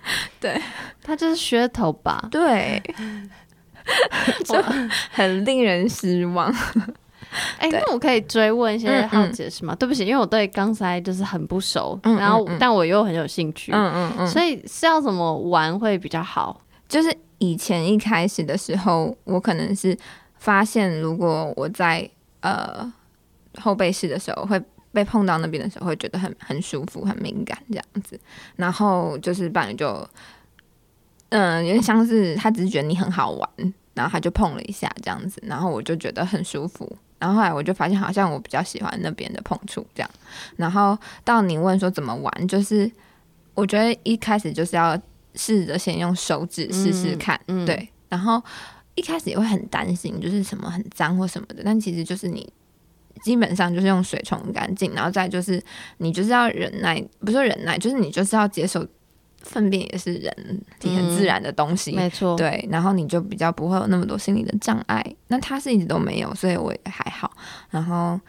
[1.03, 2.27] 他就是噱头吧。
[2.31, 2.83] 对，
[4.45, 4.61] 就
[5.11, 6.53] 很令人失望。
[7.59, 9.75] 哎、对那我可以追问一些嗯好奇的事吗？
[9.75, 16.61] 对不起，因为我对刚才就是很不熟，嗯然后、但我又很有兴趣，嗯嗯嗯，所以是要怎么玩会比较好？
[16.89, 19.97] 就是以前一开始的时候，我可能是
[20.39, 22.07] 发现，如果我在
[22.41, 22.93] 呃
[23.63, 24.63] 后背式的时候会。
[24.93, 28.19] 被碰到那边的时候，会觉得很很舒服、很敏感这样子。
[28.57, 30.09] 然后就是伴侣就，
[31.31, 33.49] 嗯、有点像是他只是觉得你很好玩，
[33.95, 36.97] 然后他就碰了一下这样子，然后我就觉得很舒服。
[37.19, 40.11] 然后后来我就发现，好像我比较喜欢那边的碰触这样。
[40.57, 42.91] 然后到你问说怎么玩，就是
[43.55, 45.01] 我觉得一开始就是要
[45.37, 47.89] 试着先用手指试试看，嗯嗯对。
[48.09, 48.43] 然后
[48.97, 52.53] 一开始也会很担心，就是什么很脏或什么的，但其实就是你
[53.23, 55.63] 基本上就是用水冲干净，然后再就是
[55.99, 58.87] 你就是要忍耐，不是忍耐，就是你就是要接受
[59.43, 65.05] 粪便也是人体很自然的东西，没错，对，然后你就比较不会有那么多心理的障碍。
[65.29, 67.31] 那他是一直都没有，所以我也还好。
[67.71, 68.21] 然后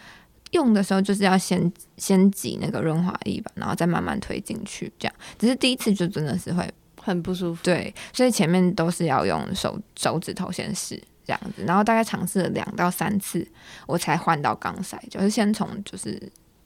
[0.51, 5.15] 用的时候就是要先先挤那个润滑液吧，然后再慢慢推进去，这样。
[5.37, 6.67] 只是第一次就真的是会
[6.99, 7.63] 很不舒服。
[7.63, 13.47] 对，所以前面都是要用手手指头先试这样子，然后大概尝试了两到三次，
[13.87, 16.21] 我才换到钢塞，就是先从就是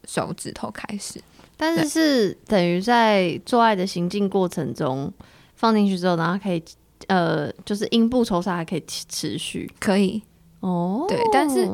[0.06, 1.22] 手指头开始。
[1.56, 5.12] 但是是等于在做爱的行进过程中
[5.56, 6.64] 放进去之后，然后可以
[7.08, 10.22] 呃，就是阴部抽插还可以持持续可以，
[10.60, 11.06] 哦。
[11.08, 11.68] 对但是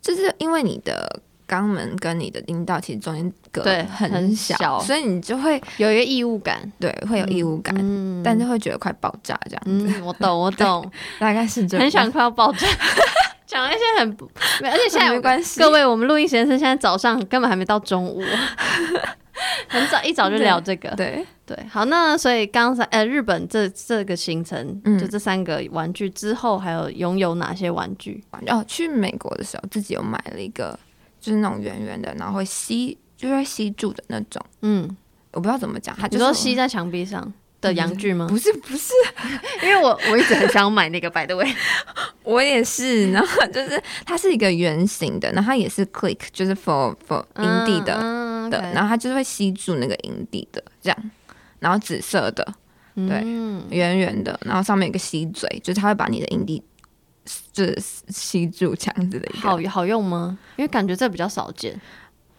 [0.00, 8.22] 就是因为你的肛门跟你的阴道其实中间隔对很很小，所以你就会有一个异物感，对会有异物感，嗯。
[8.24, 11.82] 但就会觉得快爆炸这样子，嗯，我懂，我懂， 大概是这样。
[11.82, 12.66] 很想快要爆炸。
[13.46, 14.16] 讲了一些很
[14.64, 15.60] 而且现在 没关系。
[15.60, 18.20] 各位，我们录音时间是现在早上，根本还没到中午，
[19.68, 20.90] 很早一早就聊这个。
[20.96, 24.98] 对，对，好，那所以刚才呃，日本这这个行程，嗯。
[24.98, 28.22] 就这三个玩具之后，还有拥有哪些玩具？
[28.48, 30.76] 哦，去美国的时候自己有买了一个，
[31.26, 34.40] 就是那种圆圆的，然后会吸，就是会吸住的那种。
[34.62, 34.96] 嗯，
[35.32, 38.28] 我不知道怎么讲，它就是说吸在墙壁上的洋具吗？
[38.28, 38.92] 不是不是，
[39.60, 41.44] 因为我我一直很想买那个百的味，
[42.22, 43.10] 我也是。
[43.10, 47.94] 然后就是它是一个圆形的，然后它也是 click，就是 for for 营地的
[48.48, 51.10] 的，然后它就是会吸住那个营地的这样，
[51.58, 52.54] 然后紫色的，
[52.94, 53.20] 对，
[53.70, 56.62] 圆圆的，然后上面有个吸嘴，就是它会把你的营地
[57.56, 59.28] 就是吸住这样子的。
[59.34, 60.38] 好好用吗？
[60.56, 61.80] 因为感觉这比较少见。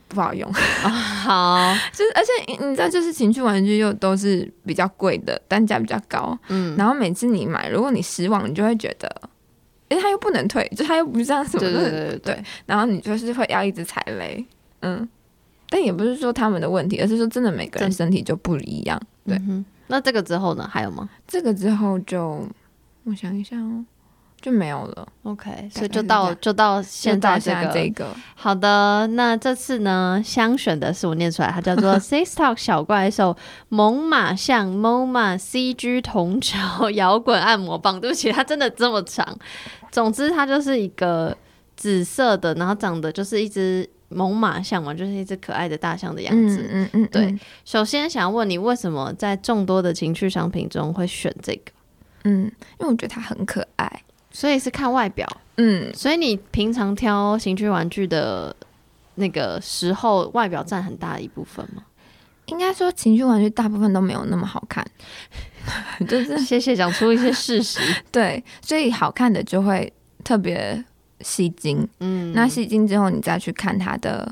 [0.10, 9.14] 不好用，好， 就是而且你知道，就是情趣玩具又都是比较贵的，单价比较高，嗯，然后每次你买，如果你失望，你就会觉得，
[9.90, 14.46] 哎，他又不能退， 就他又不是这样什么的，对对对对，然后你就是会要一直踩雷，
[14.80, 15.06] 嗯，
[15.70, 19.38] 但也不是说他们的问题，而是说真的每个人身体就不一样，对，
[19.88, 21.10] 那这个之后呢，还有吗？
[21.28, 22.48] 这个之后就
[23.04, 23.84] 我想一下哦。
[24.40, 28.08] 就没有了，OK，所以就到就到现在这个这个。
[28.36, 33.36] 好的，那这次呢，香选的是我念出来，它叫做 Six Talk 小怪兽
[33.70, 36.58] 猛犸象 MoMA CG 铜球
[36.92, 38.00] 摇滚按摩棒。
[38.00, 39.38] 对不起，它真的这么长。
[39.92, 41.36] 总之，它就是一个
[41.76, 46.70] 紫色的，然后长得就是一只猛犸象嘛，就是一只可爱的大象的样子。
[46.72, 47.38] 嗯嗯，对。
[47.66, 51.72] 首先想要问你，为什么在众多的情趣商品中会选这个？
[52.24, 52.44] 嗯，
[52.80, 54.04] 因为我觉得它很可爱。
[54.38, 58.56] 所以是看外表，嗯，所以你平常挑情趣玩具的
[59.16, 61.82] 那个时候，外表占很大的一部分吗？
[62.46, 64.86] 应该说情趣玩具大部分都没有那么好看，
[66.08, 67.80] 就是谢谢讲出一些事实。
[68.14, 69.92] 对，所以好看的就会
[70.24, 70.86] 特别
[71.22, 74.32] 吸睛，嗯，那吸睛之后，你再去看它的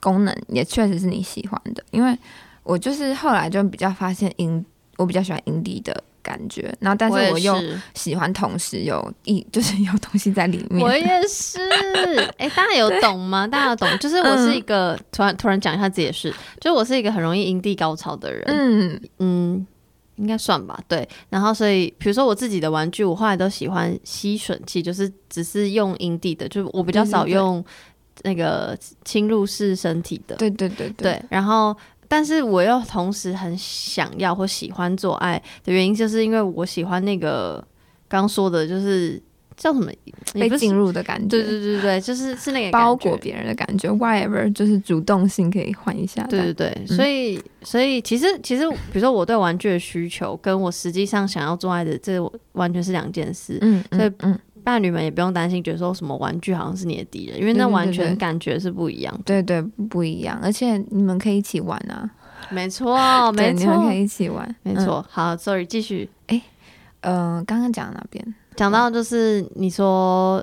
[0.00, 1.82] 功能，也确实是你喜欢的。
[1.90, 2.16] 因为
[2.62, 4.64] 我就是后来就比较发现，营
[4.96, 6.04] 我比较喜欢营地的。
[6.22, 7.54] 感觉，然后但是我又
[7.94, 10.80] 喜欢，同时有一 就是有东西在里面。
[10.80, 11.58] 我也是，
[12.38, 13.46] 哎，大家有懂吗？
[13.46, 13.88] 大家有懂？
[13.98, 16.30] 就是我是一个突然突然讲一下自己的事，
[16.60, 18.44] 就是我是一个很容易阴地高潮的人。
[18.46, 19.66] 嗯嗯，
[20.16, 20.78] 应该算吧。
[20.86, 27.64] 对，然后所以比如说我自己的玩具，我后来都喜欢吸吮器，就是只是用阴蒂的，就是我比较少用
[28.22, 30.36] 那个侵入式身体的。
[30.36, 31.76] 对对对对，然后。
[32.10, 37.64] 但是我又同时很想要或喜欢做爱的原因，就是因为我喜欢那个
[38.08, 39.22] 刚说的，就是
[39.56, 39.92] 叫什么
[40.34, 41.28] 被进入的感觉。
[41.28, 43.88] 对对对对，就是是那个包裹别人的感觉。
[43.88, 46.24] Whatever，就是主动性可以换一下。
[46.24, 52.20] 对对对，所以所以其实其实，比如说我对玩具的需求，跟我实际上想要做爱的，这
[52.54, 53.56] 完全是两件事。
[53.60, 54.36] 嗯所以嗯。
[54.62, 59.20] 伴侣们也不用担心，觉得说什么玩具好像是你的敌人，因为那完全感觉是不一样。
[59.24, 62.08] 对对，不一样，而且你们可以一起玩啊。
[62.50, 62.96] 没错，
[63.32, 64.56] 没错，你们可以一起玩。
[64.62, 66.08] 没错，好，sorry，继续。
[66.26, 66.40] 哎，
[67.00, 68.34] 呃，刚刚讲哪边？
[68.56, 70.42] 讲到就是你说，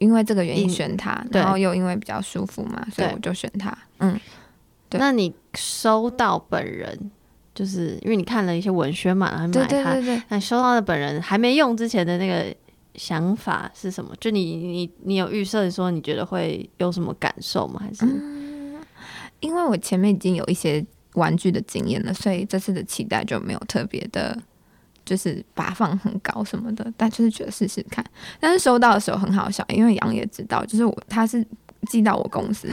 [0.00, 3.76] 因为这个原因选他，然后又因为比较舒服嘛，所以我就选他。
[3.98, 4.18] 嗯，
[4.88, 4.98] 对。
[4.98, 7.10] 那你收到本人，
[7.54, 9.66] 就是因为你看了一些文宣嘛，然后买它。
[9.68, 10.22] 对对对。
[10.28, 12.54] 那收到的本人还没用之前的那个。
[12.98, 14.12] 想法是什么？
[14.20, 17.80] 就你你你有预设说你觉得会有什么感受吗？
[17.80, 18.04] 还是
[19.40, 20.84] 因为我前面已经有一些
[21.14, 24.36] 玩具的经验了，所以这次的期待就没有特别的，
[25.04, 26.92] 就是把放很高什么的。
[26.96, 28.04] 但就是觉得试试看。
[28.40, 31.46] 但是收到的时候很好笑，因为杨也知道，就是我他是
[31.88, 32.68] 寄到我公司。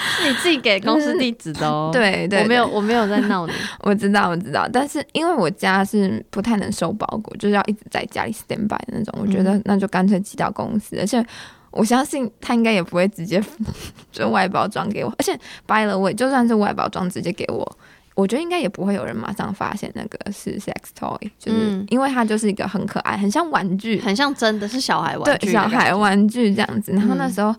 [0.00, 1.90] 是你自己给公司地址的哦。
[1.94, 3.52] 对对，我没有我没有在闹你。
[3.80, 9.18] 我知道我知道，但是因为我家是不太能收包裹，就是要一直在家里 stand by 的那种。
[9.20, 11.24] 我觉得那就干脆寄到公司，而且
[11.70, 13.42] 我相信他应该也不会直接
[14.10, 15.12] 就外包装给我。
[15.18, 15.32] 而且
[15.66, 17.76] by the way，就算是外包装直接给我，
[18.14, 26.92] 我觉得应该也不会有人马上发现那个是 sex toy，就是因为它就是一个很可爱，很像玩具，很像真的是小孩玩具，小孩玩具这样子。
[26.92, 27.54] 然后那时候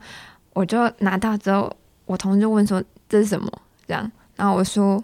[0.53, 1.71] 我就拿到之后。
[2.11, 3.49] 我同事就问说：“这是什么？”
[3.87, 5.01] 这样，然后我说。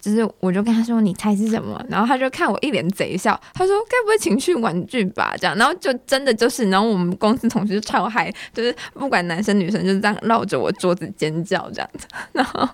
[0.00, 5.34] 就是我就跟他说你猜是什么，然后他就看我一脸贼笑，他说该不会情趣玩具吧？
[5.38, 12.68] 这样，然后就真的就是，然后我们公司同事就超嗨，就是不管男生女生就是这样绕着我桌子尖叫这样子， 然后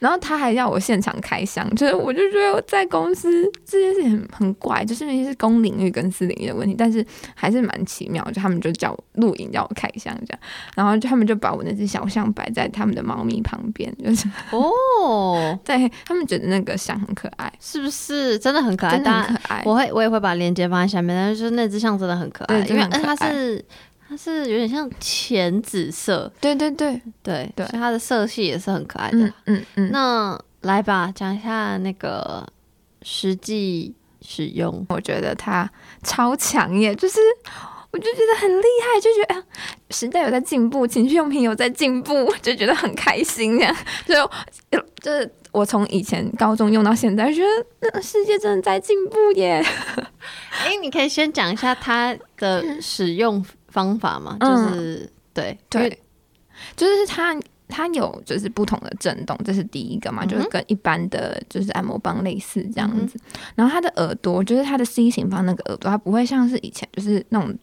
[0.00, 10.38] 然后他还要我现场开箱，就是我就觉得在公司这件事情很很怪，就是因为是公领域跟私领域的问题，但是还是蛮奇妙，就他们就叫我录影叫我开箱这样，
[10.74, 16.60] 然后就他们就把我那只小象摆在他们的猫咪旁边，就是哦， 对他们觉得那。
[16.65, 18.38] 个象很可爱，是不是？
[18.38, 19.62] 真的很可爱，真的很可爱。
[19.66, 21.14] 我会，我也会把链接放在下面。
[21.14, 23.62] 但是，就是那只象真的很可爱，因为它是
[24.08, 26.32] 它是有点像浅紫色。
[26.40, 29.30] 对对对对对，所以它的色系也是很可爱的。
[29.44, 29.90] 嗯嗯。
[29.92, 32.46] 那来吧，讲一下那个
[33.02, 34.86] 实际使用。
[34.88, 35.70] 我觉得它
[36.02, 37.18] 超强耶，就是
[37.90, 39.44] 我就觉得很厉害，就觉得
[39.90, 43.76] 时代有在进步，情趣用品有在进步，就觉得很开心呀。
[44.06, 44.14] 就
[45.00, 45.30] 就是。
[45.56, 49.64] 我从以前高中用到现在，觉得那世界真的在进步耶。
[50.62, 54.36] 哎，你可以先讲一下它的使用方法吗？
[54.38, 55.98] 就是对对，
[56.76, 57.34] 就是它
[57.68, 63.18] 它有就是不同的震动，这是第一个嘛，就是跟一般的就是按摩棒类似这样子。
[63.54, 67.56] 然后它的耳朵，就是它的 C 型方那个耳朵，它不会像是以前就是那种。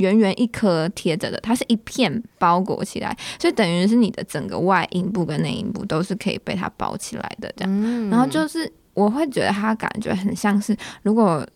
[0.00, 8.10] 圆圆一颗贴着的，它是一片包裹起来，所以等于是你的整个外阴部跟内阴部都是可以被它包起来的这样。
[8.10, 11.46] 然后就是我会觉得它感觉很像是，如果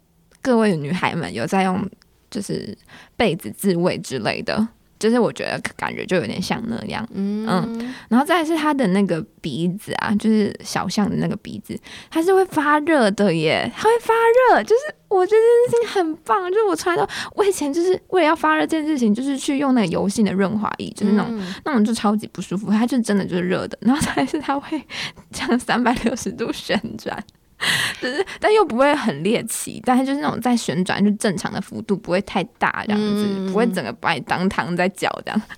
[0.41, 1.85] 各位女孩们有在用
[2.31, 2.77] 就是
[3.17, 4.69] 被子自慰之类的。
[5.05, 11.79] 就是我觉得感觉就有点像那样，嗯，然后再是他的那个鼻子啊，就是小象的那个鼻子，
[12.11, 14.15] 它是会发热的耶，它会发
[14.49, 24.83] 热，就是我觉得这件事情很棒，就是我从来都我以前就是为了要发热这件事情，就是去用那个油性的润滑液，就是那种那种就超级不舒服，它就真的就是热的，然后再是它会
[25.31, 27.23] 这样三百六十度旋转。
[28.01, 35.43] 就是，但又不会很猎奇，但是就是那种在旋转，就正常的幅度不会太大，这样子不会整个把你当糖在搅这样。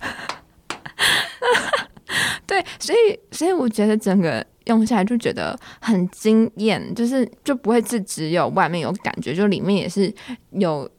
[2.45, 10.13] 对，所以所以我觉得整个用下来就觉得很惊艳，就是就不会是只有外面有感觉，就里面也是
[10.51, 10.89] 有，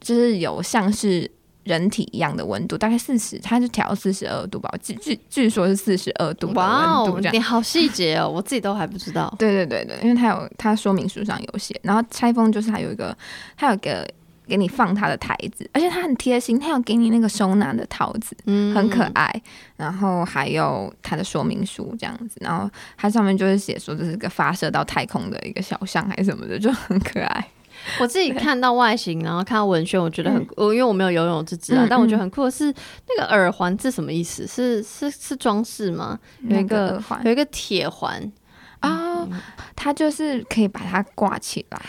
[0.00, 1.30] 就是有像是。
[1.68, 4.72] 人体一样的温度，大概四十，它是调四十二度吧？
[4.82, 7.34] 据据据说是四十二度的温度，这样。
[7.34, 9.32] 你好细节哦，我自己都还不知道。
[9.38, 11.78] 对对对对，因为它有它说明书上有写。
[11.82, 13.16] 然后拆封就是它有一个，
[13.56, 14.08] 它有个
[14.46, 19.30] 给你放它的台子，而且它很贴心，它有给你那个收纳的套子，嗯，很可爱。
[19.76, 27.48] 然后还有它的说明书这样子，然后它上面就是写说这是个发射到太空的一个小象还是什么的，就很可爱。
[28.00, 32.72] 我自己看到外形，然后看到文宣，我觉得很，我因为我没有游泳之知啊，但我觉得很酷的是
[33.08, 34.46] 那个耳环是什么意思？
[34.46, 36.18] 是是是装饰吗？
[36.48, 38.30] 有一个有一个铁环
[38.80, 39.26] 啊，
[39.74, 41.80] 它就是可以把它挂起来。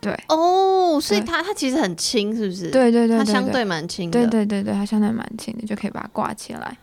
[0.00, 2.70] 对哦，所以它它其实很轻，是不是？
[2.70, 4.20] 对对对，它相对蛮轻的。
[4.20, 6.76] 对对对对，它相对蛮轻的，就可以把它挂起来，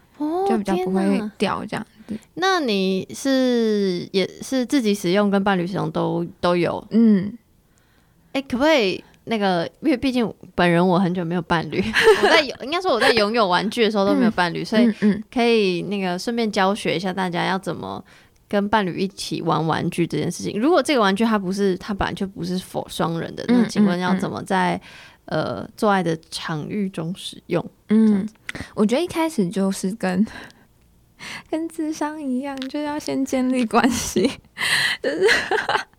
[0.48, 1.86] 就比较不会掉这样。
[2.34, 6.86] 那你是也是自己使用跟伴侣使用都都有？
[6.92, 7.32] 嗯。
[8.34, 9.66] 哎，可不可以那个？
[9.82, 11.82] 因为毕竟本人我很久没有伴侣，
[12.22, 14.92] 我在有 应该说我在拥有玩具的时候都没有伴侣，所以
[15.32, 18.04] 可以那个顺便教学一下大家要怎么
[18.50, 20.60] 跟伴侣一起玩玩具这件事情。
[20.60, 24.80] 如果这个玩具它不是它本来就不是否双人的，那请问要怎么在
[25.26, 27.66] 呃做爱的场域中使用？
[27.90, 28.28] 嗯，
[28.76, 30.26] 我觉得一开始就是跟。
[31.50, 34.30] 跟智商一样，就要先建立关系，
[35.02, 35.26] 就是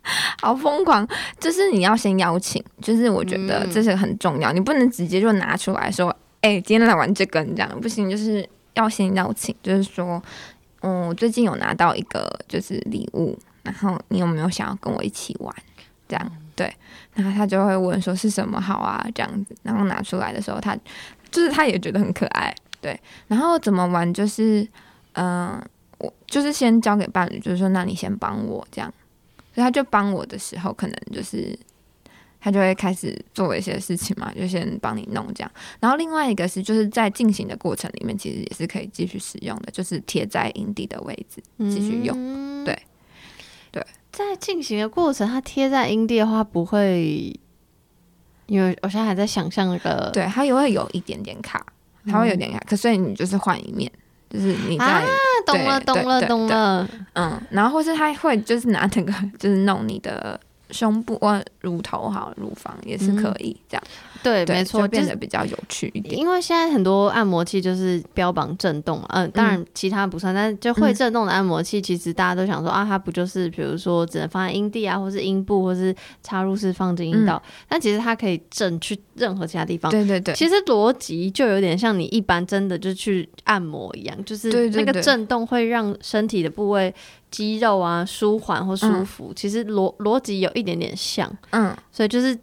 [0.40, 1.06] 好疯狂。
[1.38, 8.08] 就是你要先邀请，就是我觉得这是很重要，你不能直接就拿出来说，哎，今天来玩这个，你这样不行。
[8.10, 10.22] 就是要先邀请，就是说，
[10.82, 15.54] 嗯，我最近有拿到一个就是礼物，然后你有没有想要跟我一起玩？
[16.06, 16.72] 这样对，
[17.14, 20.76] 然后他就会问说是什么好啊，这样子，然后拿出来的时候，他
[21.30, 24.66] 就是他也觉得很可爱，对，然后怎么玩就是。
[25.16, 25.64] 嗯，
[25.98, 28.92] 我就是先交给伴侣，就是说，那你先帮我这样，
[29.54, 31.56] 所以他就帮我的时候，可能就是
[32.40, 35.50] 他就会开始做一些事情嘛，就先帮你弄这样。
[35.80, 42.64] 然后另外一个是，就是在进行的过程里面，其实也是可以继续使用的，就是贴在营地的位置继续用。
[42.64, 42.76] 对，
[43.70, 47.32] 对，在进行的过程，它贴在营地的话，不会，
[48.46, 51.64] 因为我现在还在想象那个，对，它也会有一点点卡，
[52.06, 53.90] 它会有点卡，可所以你就是换一面。
[54.30, 55.04] 就是你在
[55.46, 60.38] 懂了懂了懂了，嗯，然后或是他会就是拿整个 就是弄你的
[60.70, 63.82] 胸部啊乳头好乳房也是可以这样。
[64.22, 66.18] 对，没错，变得比较有趣一点。
[66.18, 79.92] 因为现在很多按摩器就是标榜震动嘛，嗯，当然其他不算，但是就会震动的按摩器，其实大家都想说啊，它不就是比如说只能放在阴蒂啊，或是阴部，或是插入式放进阴道，但其实它可以震去任何其他地方。
[79.92, 86.94] 对对对，其实逻辑就有点像你一般真的就去按摩一样，就是那个震动会让身体的部位
[87.34, 92.38] 肌肉啊舒缓或舒服，其实逻逻辑有一点点像，嗯，所以就是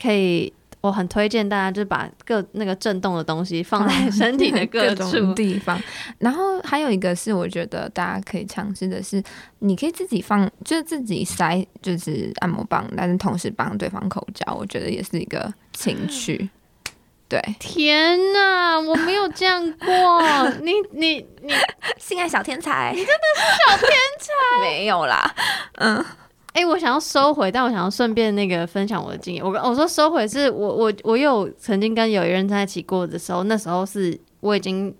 [0.00, 0.52] 可以。
[0.82, 5.82] 我很推荐大家，就把各那个震动的东西放在身体的 各种地方。
[6.18, 9.20] 然后还有一个是，我觉得大家可以尝试的是，
[9.58, 16.48] 你可以自己放，就是自己塞，就是按摩棒，但是同时帮对方口交，我觉得也是一个情趣。
[17.28, 20.48] 对，天哪，我没有这样过。
[20.62, 21.54] 你你 你，
[21.98, 24.60] 性爱小天才，你真的是小天才。
[24.60, 25.34] 没有啦，
[25.74, 26.04] 嗯。
[26.52, 29.44] 哎，我想要收回，但我想要顺便那个分享我的经验。
[29.44, 34.94] 我我说收回是我我我有曾经跟有一人在一起过的时候，那时候是我已经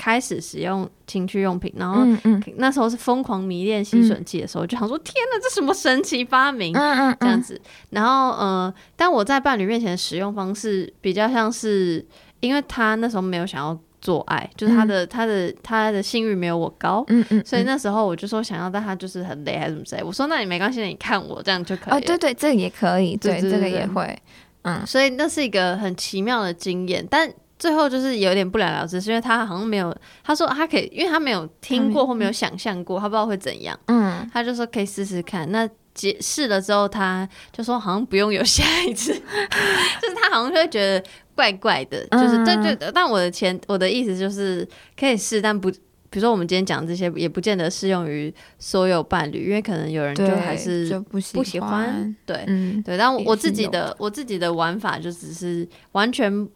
[0.00, 6.74] 开始使用情趣用品，然后嗯嗯那时候是疯狂迷恋吸吮器的时候，就想说天哪，这什么神奇发明？
[6.74, 7.60] 嗯嗯这样子。
[7.90, 12.02] 然后呃，但我在伴侣面前的使用方式比较像是，
[12.40, 17.04] 因为他那时候没有想要做爱，就是他的、他的他的性欲没有我高。
[17.08, 20.02] 嗯嗯，所以那时候我就说想要，但他就是很累还是怎么之类。
[20.02, 21.96] 我说那你没关系，你看我这样就可以了。
[21.98, 24.18] 哦，对对，这个也可以，对，这个也会，
[24.62, 27.30] 嗯所以那是一个很奇妙的经验，但
[27.60, 29.94] 最后就是有点不了了之，是因为他好像没有，
[30.24, 35.48] 他说他可以，因为他没有听过或没有想象过，他不知道会怎样，嗯，他就说可以试试看。
[35.52, 42.90] 那解试了之后，他就说好像不用有下一次， 就是他好像就会觉得怪怪的，就是嗯对对。
[42.92, 44.66] 但我的前我的意思就是
[44.98, 45.70] 可以试，但不。
[46.12, 56.48] 比如说，我们今天讲这些，也不见得适用于所有伴侣，因为可能有人就，还是就不喜不喜欢，对，嗯，对，但我我自己的我自己的玩法就只是完全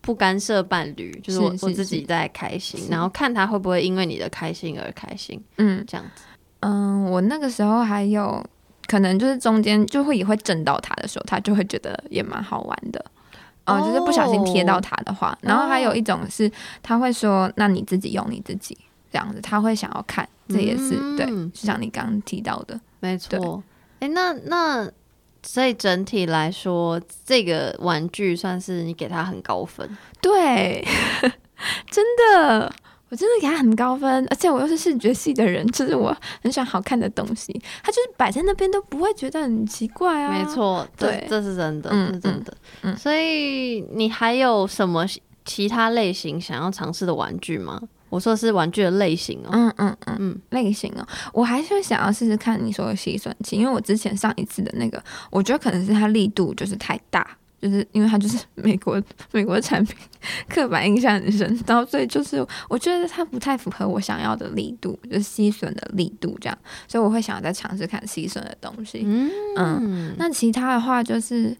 [0.00, 6.22] 不干涉伴侣，就是我我自己在开心，然后看他会不会因为你的开心而开心，嗯这样子。
[6.60, 8.44] 嗯，我那个时候还有
[8.86, 13.04] 可能就是中间就会也会震到他的时候，他就会觉得也蛮好玩的。
[13.66, 16.50] 哦、就是不小心贴到他的话，然后还有一种是
[16.82, 18.76] 他会说：“那你自己用你自己。”
[19.12, 23.62] 这样子，他会想要看，这也是、对，嗯就像你刚刚提到的，没错。
[24.00, 24.90] 哎、那那
[25.42, 29.96] 所以整体来说，这个玩具算是你给他很高分。
[30.20, 30.86] 对，
[31.90, 32.72] 真的，
[33.08, 40.30] 我真的给他很高分，而且我又是视觉系的人，就是我很喜欢好看的东西，他就是摆在那边都不会觉得很奇怪啊。
[40.30, 42.96] 没，错，对这是真的，是真的。
[42.96, 45.06] 所以你还有什么
[45.44, 47.80] 其他类型想要尝试的玩具吗？
[48.10, 49.48] 我说的是玩具的类型哦。
[49.52, 57.26] 嗯嗯嗯嗯类型哦，我还是想要试试看你说的吸吮器，因为我之前上一次的那个，我觉得可能是它力度就是太大。
[57.62, 58.98] 就是因为它就是 美国
[59.32, 59.94] 美国产品，
[60.48, 66.58] 刻板印象很深，然后所以就是我觉得它不太符合我想要的力度，就是吸吮的力度这样，
[66.88, 69.02] 所以我会想要再尝试看吸吮的东西。
[69.04, 71.54] 嗯嗯那其他的话就是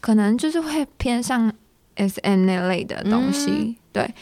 [0.00, 1.52] 可能就是会偏向
[1.96, 4.14] S M 那类的东西，嗯对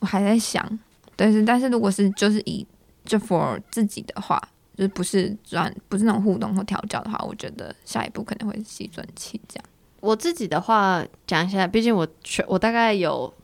[0.00, 0.78] 我还在想，
[1.18, 2.64] 但是但是如果是就是以
[3.04, 4.40] 就 for 自己的话，
[4.76, 9.64] 就是不是转不是那种互动或调教的话，我觉得下一步可能会是吸吮器这样。
[10.00, 13.34] 我自己的话讲一下，毕竟我全我大概有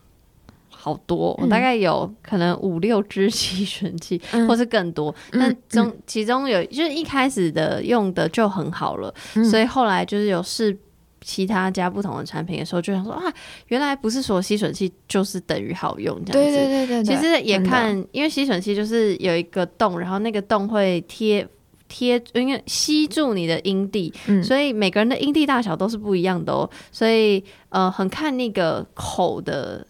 [0.70, 5.12] 好多，嗯我大概有可能五六支 吸吮器，嗯或是更多。
[5.32, 10.78] 嗯但中、其中有就是一开始的用的就很好了，嗯所以后来就是有试
[11.24, 13.22] 其他家不同的产品的时候，就想说啊，
[13.68, 16.54] 原来不是所有吸吮器就是等于好用这样子。
[16.54, 21.48] 对对对对对，其实也看，因为吸吮器就是有一个洞，然后那个洞会贴
[21.88, 26.68] 贴，因为吸住你的阴蒂，嗯所以每个人的阴蒂大小都是不一样的哦。
[26.92, 29.86] 所以呃，很看那个口的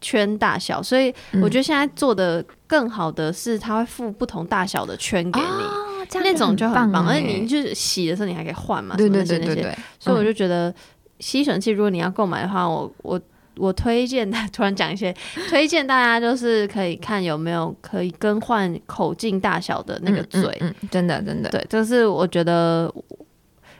[0.00, 0.80] 圈大小。
[0.80, 5.46] 所以嗯我觉得现在做的更好的是，它会附不同大小的圈给你。
[5.46, 10.74] 哦这样那种就很棒，而欸且你就是洗的时候你还可以换嘛，对对对对对，所以我嗯就觉得
[11.20, 13.20] 吸尘器，如果你要购买的话，我我
[13.56, 15.14] 我推荐， 突然讲一些，
[15.48, 20.42] 推荐大家就是可以看有没有可以更换口径大小的那个嘴。
[20.60, 22.92] 嗯嗯真的真的，对，就是我觉得，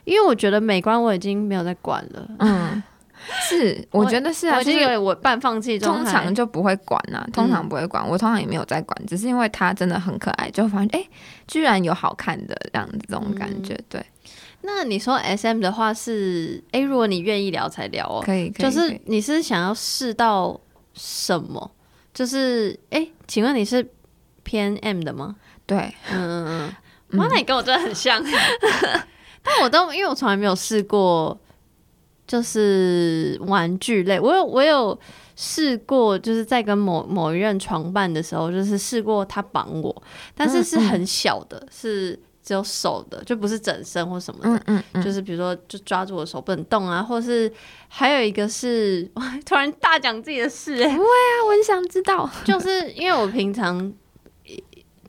[0.05, 2.83] 因为我觉得美观我已经没有在管了，嗯，
[3.49, 6.07] 是，我觉得是啊，是有我半放弃状通。
[6.07, 11.11] 常就不会管呐、通常嗯不会管，我通常也没有在管，只是因为它真的很可爱，就发现哎、诶
[11.47, 14.05] 居然有好看的这样子这种感觉，对，
[14.63, 20.59] 那你说 S M 的话是，哎、如果你愿意聊才聊哦，可以，可以就是你是想要试到
[20.95, 21.71] 什么？
[22.15, 23.87] 就是哎、请问你是
[24.43, 25.37] 偏 M 的吗？
[25.67, 26.75] 对，嗯嗯嗯。
[27.11, 28.21] 嗯哇，那你跟我真的很像，
[29.43, 31.39] 但我都因为我从来没有试过，
[32.27, 34.19] 就是玩具类。
[34.19, 34.99] 我有我有
[35.37, 40.03] 试过，就是在跟某某一任床伴的时候，就是试过他绑我，
[40.35, 44.49] 但是是很小的，是只有手的，就不是整身或什么的。
[44.51, 47.53] 嗯嗯嗯，就是比如说，就抓住我的手不能动啊，或是
[47.89, 53.93] 还有一个是， 哇突然大讲自己的事、欸，啊，我很想知道，就是因为我平常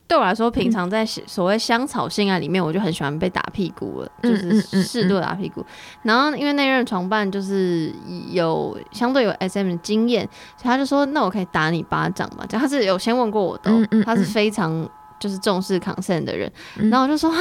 [0.08, 5.64] 对我来说，平常在所谓香草性爱里面，我就很喜欢被打屁股了，嗯就是适度地打屁股。
[6.02, 7.92] 然后因为那任床伴就是
[8.30, 13.70] 有相对有 SM 的经验，所以他就说：“那我可以打你巴掌吗？”这样他是有先问过我的
[14.02, 14.88] 他是嗯非常
[15.20, 16.50] 就是重视 consent 的人。
[16.78, 17.36] 嗯然后我就说：“啊。”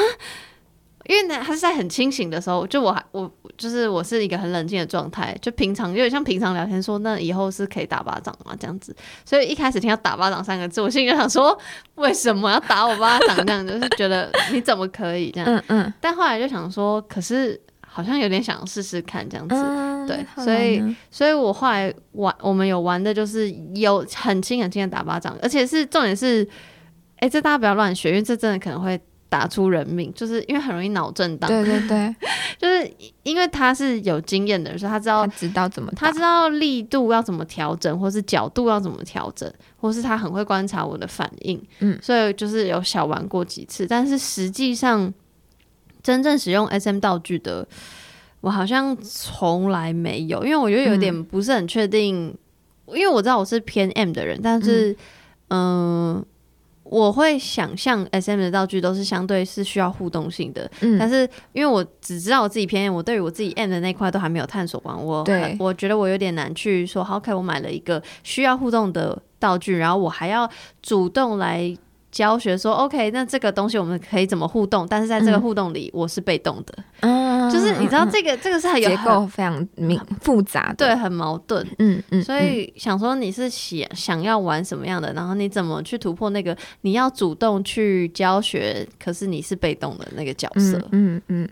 [1.08, 8.56] 因为呢，他是在很清醒的时候，就我还我就是我是一个很冷静的状态，就平常有点像平常聊天说，那以后是可以打巴掌吗？
[8.60, 8.96] 这样子，
[9.26, 11.58] 所以一开始听到打巴掌三个字，我心里就想说，
[11.96, 13.46] 为什么要打我巴掌？
[13.46, 15.50] 这样就是觉得你怎么可以这样？
[15.50, 19.56] 嗯嗯但后来就想说，可是好像有点想试试看这样子。
[19.56, 26.48] 嗯，对所以所以我后来玩，我们有玩的就是有很轻很轻的打巴掌，而且是重点是，
[27.18, 29.00] 哎、这大家不要乱学，因为这真的可能会
[29.30, 31.50] 打出人命，就是因为很容易脑震荡。
[31.50, 32.16] 对对对，
[32.58, 32.90] 就是
[33.24, 41.62] 因为他是有经验的人，所以他知道他知道怎么，他知道力度要怎么调整，或是角度要怎么调整，或是他很会观察我的反应。
[41.80, 45.14] 嗯所以就是有小玩过几次，但是实际上
[46.02, 47.68] 真正使用 SM 道具的，
[48.42, 52.34] 我好像从来没有，因为我觉得有点不是很确定，
[52.88, 54.96] 因为我知道我是偏 M 的人，但是
[55.50, 56.26] 嗯。
[56.90, 60.98] 我会想象 S M 的道具都是相对是需要互动性的，嗯。
[60.98, 65.56] 但是因为我只知道我自己偏 M，我对于我自己 M 的那块都还没有探索完，我对。
[65.60, 70.50] 我觉得我有点难去说，好，OK，我买了一个需要互动的道具，然后我还要
[70.82, 71.76] 主动来
[72.18, 74.88] 教学说，OK，那这个东西我们可以怎么互动？
[74.90, 81.64] 但是在这个嗯互动里，我是被动的，嗯就是你知道嗯这个这个是很有结构非常明复杂的，对，很矛盾。
[81.78, 90.80] 嗯嗯，所以想说你是想想要玩什么样的，然后你怎么去突破那个你要主动去教学，可是你是被动的那个角色。
[90.92, 91.50] 嗯嗯嗯，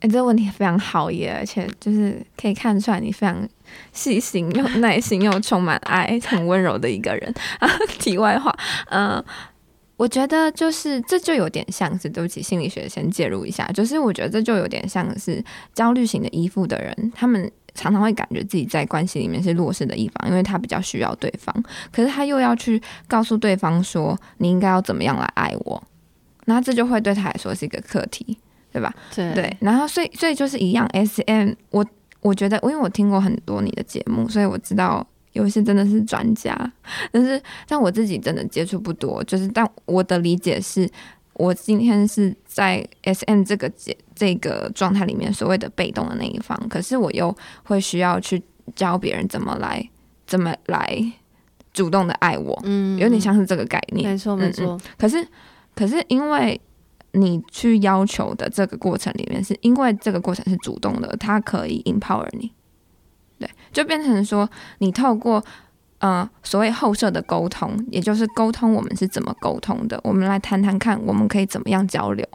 [0.00, 3.48] 哎、这个问题非常好耶，而且就是可以看出来你非常
[3.92, 7.32] 细心又 耐心又充满爱、很温柔的一个人。
[7.60, 7.68] 啊，
[8.00, 8.52] 题外话，
[8.90, 9.24] 嗯、
[9.96, 17.50] 我觉得就是这就有点像是，对不起，心理学先介入一下，就是我觉得这就有点像是焦虑型的依附的人，他们。
[17.74, 22.78] 常常会感觉自己在关系里面是弱势的一方，因为他比较需要对方，可是他又要去
[23.08, 25.82] 告诉对方说你应该要怎么样来爱我，
[26.44, 28.36] 那这就会对他来说是一个课题，
[28.70, 28.94] 对吧？
[29.14, 31.82] 对对，然后所以所以就是一样，S M，我
[32.20, 36.54] 我觉得，因为我听过很多你的节目，所以我知道有一些真的是专家，
[37.10, 40.88] 但是但我自己真的接触不多，就是但我的理解是。
[41.34, 48.40] 我今天是在 S M 这个节这个状态里面所谓的被动的那一方，可是我又会需要去
[48.76, 49.82] 教别人怎么来
[50.26, 51.12] 怎么来
[51.72, 54.10] 主动的爱我，嗯有点像是这个概念。
[54.10, 55.26] 没错没错，可是，
[55.74, 56.60] 可是因为
[57.12, 62.52] 你去要求的这个过程里面，是因为这个过程是主动的，它可以 empower 你，
[63.42, 65.44] 对，就变成说你透过
[65.98, 72.26] 呃所谓后设的沟通，也就是沟通我们是怎么沟通的，我们来谈谈看，我们可以怎么样交流。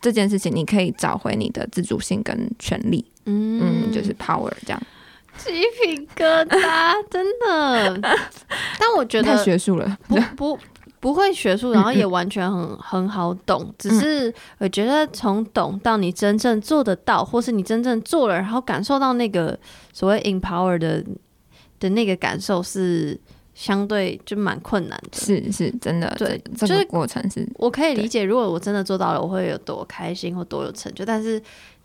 [0.00, 4.82] 这件事情，你可以找回你的自主性跟权利，嗯，就是 power 这样。
[5.36, 8.00] 鸡皮疙瘩，真的。
[8.78, 10.58] 但我觉得太学术了，不不
[11.00, 19.58] 不会学术，然后也完全很很好懂，只是我觉得从懂到你真正做得到，或是你真正做了，然后感受到那个
[19.92, 21.04] 所谓 empower 的
[21.78, 23.18] 的那个感受是
[23.54, 25.18] 相对就蛮困难的。
[25.18, 31.40] 是是真的，对这个过程是我可以理解，如果我真的做到了，我会有多开心或多有成就，但是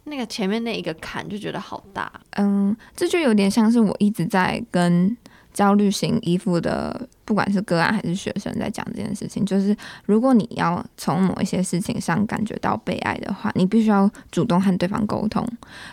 [0.06, 2.12] 那个前面那一个坎就觉得好大。
[2.32, 5.16] 嗯，这就有点像是我一直在跟
[5.54, 9.46] 焦虑型依附的，不管是个案还是学生，在讲这件事情。
[9.46, 15.48] 就是如果你要从某一些事情上感觉到被爱的话，你必须要主动和对方沟通。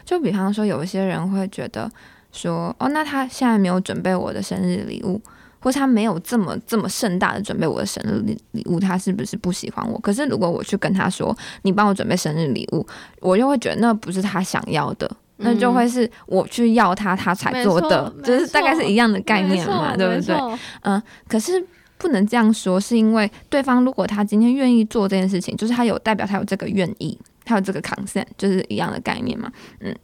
[0.04, 1.90] 就比方说，有一些人会觉得
[2.32, 5.20] 说，哦，那他现在没有准备我的生日礼物。
[5.62, 9.98] 或他没有这么这么盛大的准备我的生日礼礼物，他是不是不喜欢我？
[9.98, 12.86] 可是如果我去跟他说，你帮我准备生日礼物，
[13.20, 15.06] 我就会觉得那不是他想要的，
[15.40, 20.36] 那就会是我去要他，他才做的，就是大概是一样的概念嘛，对不对？
[20.82, 21.64] 嗯，可是
[21.98, 29.50] 不能这样说，是因为对方如果他今天愿意做这件事情，就是他有代表他有这个愿意，他有这个 consent，就是一样的概念嘛。
[29.80, 29.94] 嗯，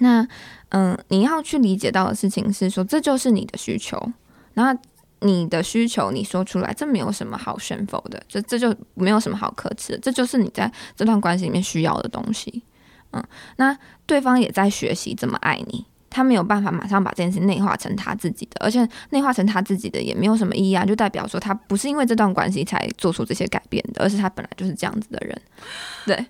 [0.00, 0.26] 那
[0.70, 4.00] 嗯，你要去理解到的事情是说，这就是你的需求，
[4.54, 4.80] 然后
[5.20, 12.62] 你的需求你说出来，这没有什么好炫否的，这这就没有什么好可耻的，这就是你在这段关系里面需要的东西。
[13.12, 13.22] 嗯，
[13.56, 15.86] 那对方也在学习怎么爱你。
[16.14, 25.34] 他没有办法马上把这件事内化成他自己的，而且内化成他自己的也没有什么意义啊，就代表说他不是因为这段关系才做出这些改变的，而是他本来就是这样子的人。
[26.04, 26.26] 对，天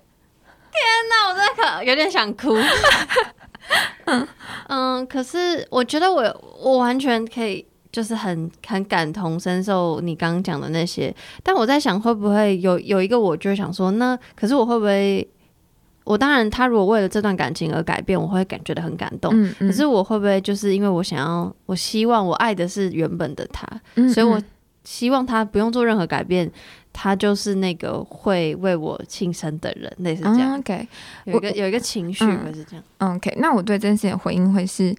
[1.09, 2.55] 哪我真的可有点想哭。
[4.69, 11.13] 嗯可是我觉得我我完全可以，就是很很感同身受你刚刚讲的那些。
[11.43, 15.29] 但我在想，会不会有有一个我就会想说，那可是我会不会？
[16.03, 19.31] 我当然，他如果为了这段感情而改变，我会感觉得很感动。
[19.33, 24.43] 嗯嗯可是我会不会就是因为我想要，我希望我爱的是原本的他，嗯所以我嗯
[24.83, 26.51] 希望他不用做任何改变，
[26.91, 30.57] 他就是那个会为我庆生的人，类似这样。
[30.57, 30.87] 嗯 OK
[31.23, 32.83] 有一个有一个情绪嗯会是这样。
[32.97, 34.93] 嗯 OK，那我对这件事情的回应会是，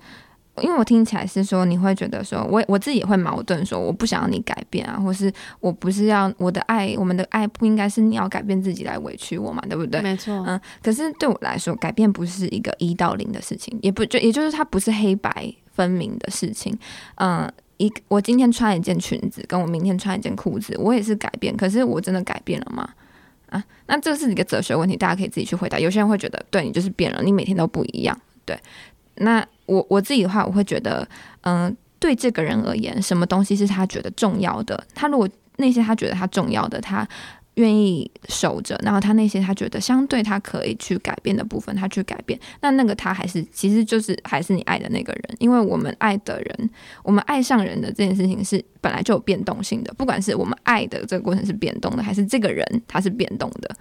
[0.63, 10.01] 因为我听起来是说你会觉得说我我自己也会矛盾，说我不想要你改变啊，或是我不是要我的爱，我们的爱不应该是你要改变自己来委屈我嘛，对不对？
[10.01, 16.77] 没错，嗯，可是对我来说，改变不是一个一到零的事情，也不就也就是它不是黑白分明的事情。
[17.17, 22.89] 嗯，一我今天穿一件裙子，跟我明天穿一件裤子，我也是改变，可是我真的改变了吗？
[23.51, 25.79] 啊，那这是一个哲学问题，大家可以自己去回答。
[25.79, 28.59] 有些人会觉得，对你就是变了，你每天都不一样，对，
[29.17, 29.47] 那。
[29.67, 31.09] 我我自己的话，我会觉得，
[31.41, 34.87] 嗯，对这个人而言，什么东西是他觉得重要的？
[34.95, 37.09] 他如果那些他觉得他重要的，他
[37.55, 46.71] 愿意守着，然后他那些他觉得相对他可以去改变的部分，他去改变，那那个他还是其实就是还是你爱的那个人，因为我们爱的人，
[47.03, 53.75] 我们爱上人的这件事情是本来就有变动性的，不管是我们爱的这个过程是变动的，还是这个人他是变动的，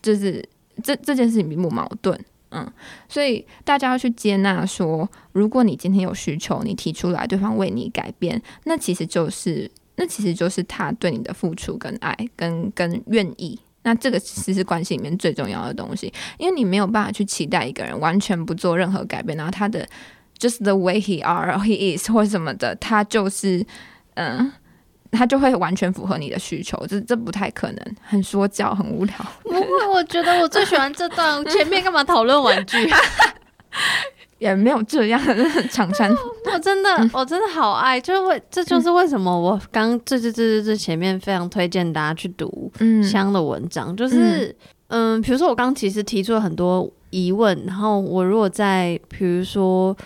[0.00, 0.42] 就是
[0.82, 2.18] 这这件事情并不矛盾。
[2.50, 2.72] 嗯，
[3.08, 13.58] 所以大家要去接纳，说如果你今天有需求，你提出来，对方为你改变，那其实就是那其实就是他对你的付出跟爱跟跟愿意。
[13.82, 19.86] 那这个其实是关系里面最重要的东西，因为你没有办法去期待一个人完全不做任何改变，然后他的
[20.38, 23.66] just the way he are he is 或什么的，他就是
[24.14, 24.52] 嗯。
[25.12, 29.14] 他就会完全符合你的需求，这这不太可能，很说教，很无聊。
[29.42, 32.76] 不会，我觉得我最喜欢这段前面干嘛讨论玩具，
[34.38, 35.20] 也没有这样
[35.70, 36.10] 长衫。
[36.52, 44.54] 我真的，我真的好爱，就是为这就是为什么我刚这这这这这前面非常推荐大家去读香的文章，就是
[44.88, 49.96] 嗯，比如说我刚其实提出了很多疑问，然后我如果在比如说。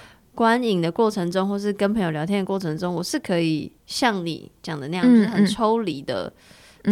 [0.40, 6.32] 观影的过程中，或是跟朋友聊天的过程中，我是可以像你讲的那样，就是很抽离的，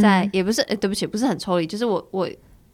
[0.03, 2.28] 在也不是，哎，对不起，不是很抽离，就是我我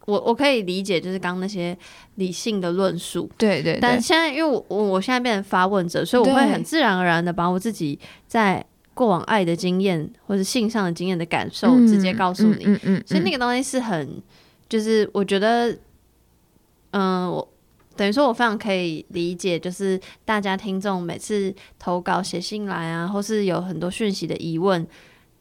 [0.07, 1.79] 我我可以理解，就是刚那些
[2.17, 3.79] 理性的论述，对对。
[3.81, 7.97] 但现在，因为我我我现在变成发问者，所以我会很自然而然的把我自己
[8.27, 13.03] 在过往爱的经验或者性上的经验的感受直接告诉你，嗯嗯。
[13.07, 14.21] 所以那个东西是很，
[14.69, 15.79] 就是我觉得，
[16.91, 17.49] 嗯，我。
[17.97, 24.87] 等于说，我非常可以理解，就是大家听众每次投稿写信来啊，或是有很多讯息的疑问，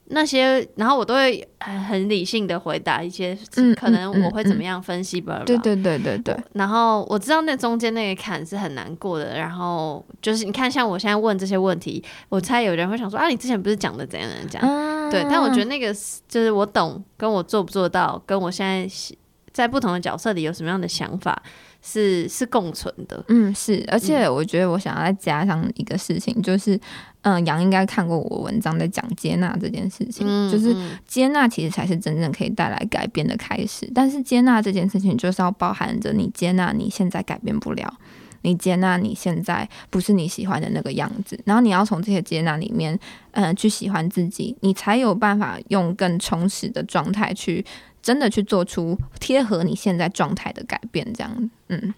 [0.07, 3.37] 那些，然后我都会很很理性的回答一些，
[3.75, 5.41] 可能我会怎么样分析吧。
[5.45, 6.37] 对对对对对。
[6.53, 15.09] 然后我知道那中间那个坎是很难过的，然后就是你看，像我现在问这些问题，我猜有人会想说啊，你之前不是讲的怎样怎样？
[15.09, 15.93] 对，但我觉得那个
[16.27, 18.87] 就是我懂，跟我做不做到，跟我现在
[19.53, 21.41] 在不同的角色里有什么样的想法。
[21.85, 26.79] 是是共存的，嗯，是，而且我觉得我想要再加上一个事情，就是，
[27.23, 30.73] 嗯，杨应该看过我文章在讲接纳这件事情，就是
[31.05, 37.93] 接纳其实才是真正可以带来改变的开始，但是接纳这件事情就是要包含着你接纳你现在改变不了，
[38.43, 42.97] 你接纳你现在不是你喜欢的那个样子，然后你要从这些接纳里面，
[43.31, 47.65] 嗯，去喜欢自己，你才有办法用更充实的状态去。
[48.03, 51.93] 真的去做出贴合你现在状态的改变，这样，嗯，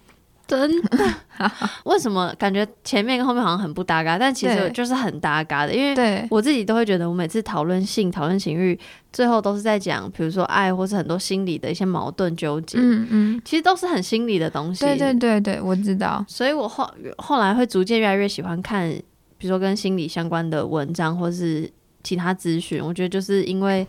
[0.46, 1.04] 真的？
[1.84, 4.16] 为什么感觉前面跟后面好像很不搭嘎？
[4.16, 8.78] 但其实就是很搭嘎的，因为我自己都会觉得，我每次讨论性、讨论情欲，
[9.12, 12.78] 最后都是在讲，比如说爱，或是很多心理的一些矛盾纠结。
[12.80, 14.84] 嗯嗯，其实都是很心理的东西。
[14.84, 16.24] 对对对对，我知道。
[16.28, 16.88] 所以我后
[17.18, 18.88] 后来会逐渐越来越喜欢看，
[19.36, 21.68] 比如说跟心理相关的文章，或是
[22.04, 22.80] 其他资讯。
[22.80, 23.84] 我觉得就是因为，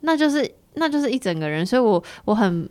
[0.00, 0.46] 那就是。
[0.78, 2.68] 那就是一整个人，所以我我很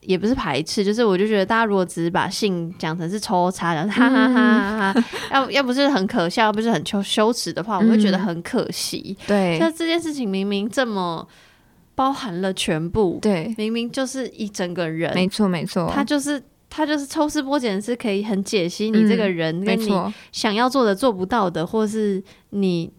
[0.00, 9.16] 也不是排斥，就是我就觉得大家如果只是把性讲成是抽插的，哈哈哈哈，要要不是很可笑，要不是很羞羞耻的话，我会觉得很可惜。
[9.26, 11.26] 对，那这件事情明明这么
[11.94, 19.90] 包含了全部，对，明明就是一整个人，没错没错，他就是他就是抽丝剥茧，是可以很解析你这个人跟你
[20.32, 22.92] 想要做的做不到的，或是你。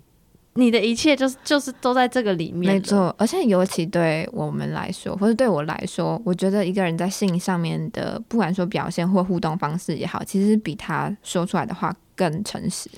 [0.58, 3.14] 你的一切就是就是都在这个里面，没错。
[3.18, 12.90] 而且尤其对我们来说，或者对我来说，我觉得一个人在性上面的，不管说表现或互动方式也好，其实比他说出来的话更诚实。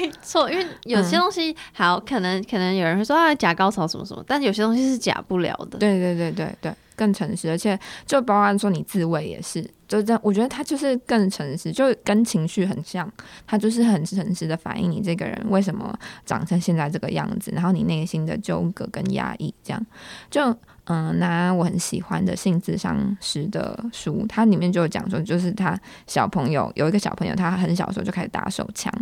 [0.00, 5.78] 没错，因为有些东西 好，可能可能有人会说啊假高潮什么什么，但有些东西是假不了的。
[5.78, 6.72] 对对对对对。
[6.96, 13.10] 更诚实，而且就包含说你自慰也是，就这样，我觉得他就是更诚实，就跟情绪很像，
[13.46, 19.86] 他就是很诚实的反映你这个人为什么长成现在这个样子，然后你内心的纠葛跟压抑，这样
[20.30, 28.92] 就嗯，拿我很喜欢的性智商师的书，它里面就有讲说，就是他小朋友有一个小朋友，他很小的时候就开始打手枪。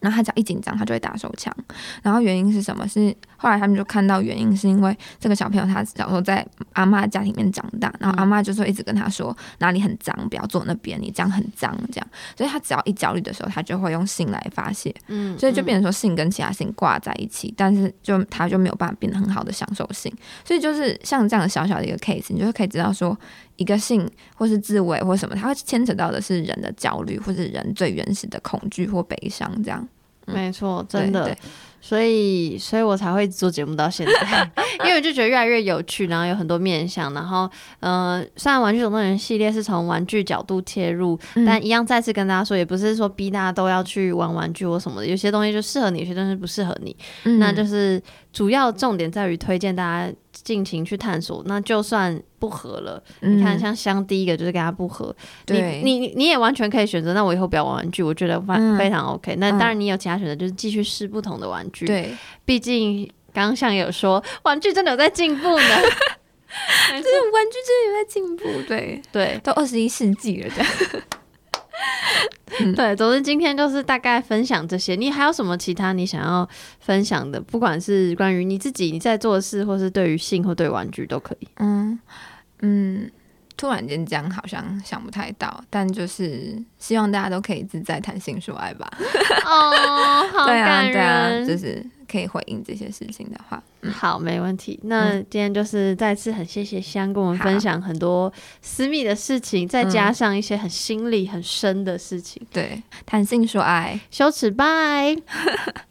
[0.00, 1.52] 然后他只要一紧张，他就会打手枪。
[2.04, 2.86] 然后原因是什么？
[2.86, 20.12] 是后来他们就看到原因是因为这个小朋友他小时候在阿妈家里面长大，然后阿妈就说一直跟他说哪里很脏，不要坐那边，你这样很脏，这样，所以他只要一焦虑的时候，他就会用性来发泄，嗯，所以就变成说性跟其他性挂在一起，但是就他就没有办法变得很好的享受性，
[20.44, 23.16] 所以就是像这样小小的一个 case，你就可以知道说
[23.56, 29.86] 一个性或是自慰或什么，它会牵扯到的是人的焦虑或是人最原始的恐惧或悲伤这样。
[30.26, 31.24] 没错，真的。
[31.24, 31.38] 对，
[31.80, 34.50] 所以，所以我才会做节目到现在，
[34.84, 37.48] 因为我就觉得越来越有趣，然后有很多面向，然后，
[37.80, 41.44] 呃，虽然《玩具总动员》系列是从玩具角度切入，嗯。
[41.46, 47.38] 但一样再次跟大家说，也不是说逼大家都要去玩玩具或什么的，有些东西就适合你，有些东西不适合你，嗯。
[47.38, 48.02] 那就是
[48.32, 51.42] 主要重点在于推荐大家尽情去探索。
[51.46, 55.14] 那就算不合了，你看嗯像香第一个就是跟他不合，
[55.46, 59.34] 你你你也完全可以选择，那我以后不要玩玩具，我觉得非嗯非常 OK。
[59.36, 62.14] 那嗯当然你有其他选择，就是继续试不同的玩具。，对，
[62.44, 65.64] 毕竟刚刚像有说，玩具真的有在进步呢。
[66.88, 71.02] 就是玩具真的有在进步，对，对都二十一世纪了，这样。
[72.60, 74.96] 嗯对，总之今天就是大概分享这些。
[74.96, 76.48] 你还有什么其他你想要
[76.80, 77.40] 分享的？
[77.40, 81.48] 不管是关于你自己你在做的事，或是对于性或对玩具都可以。
[81.56, 81.98] 嗯
[82.60, 83.10] 嗯，
[83.58, 88.88] 突然间这样好像想不太到，但就是希望大家都可以自在谈性说爱吧。
[89.44, 94.78] 哦， 好对啊，感对啊，就是可以回应这些事情的话，嗯好，没问题。
[94.84, 98.32] 那今天就是再次很谢谢香跟我们分享很多
[98.62, 102.40] 私密的事情，再加上一些很心理很深的事情。
[102.52, 103.98] 对，谈性说爱。
[104.10, 105.16] 羞耻，拜。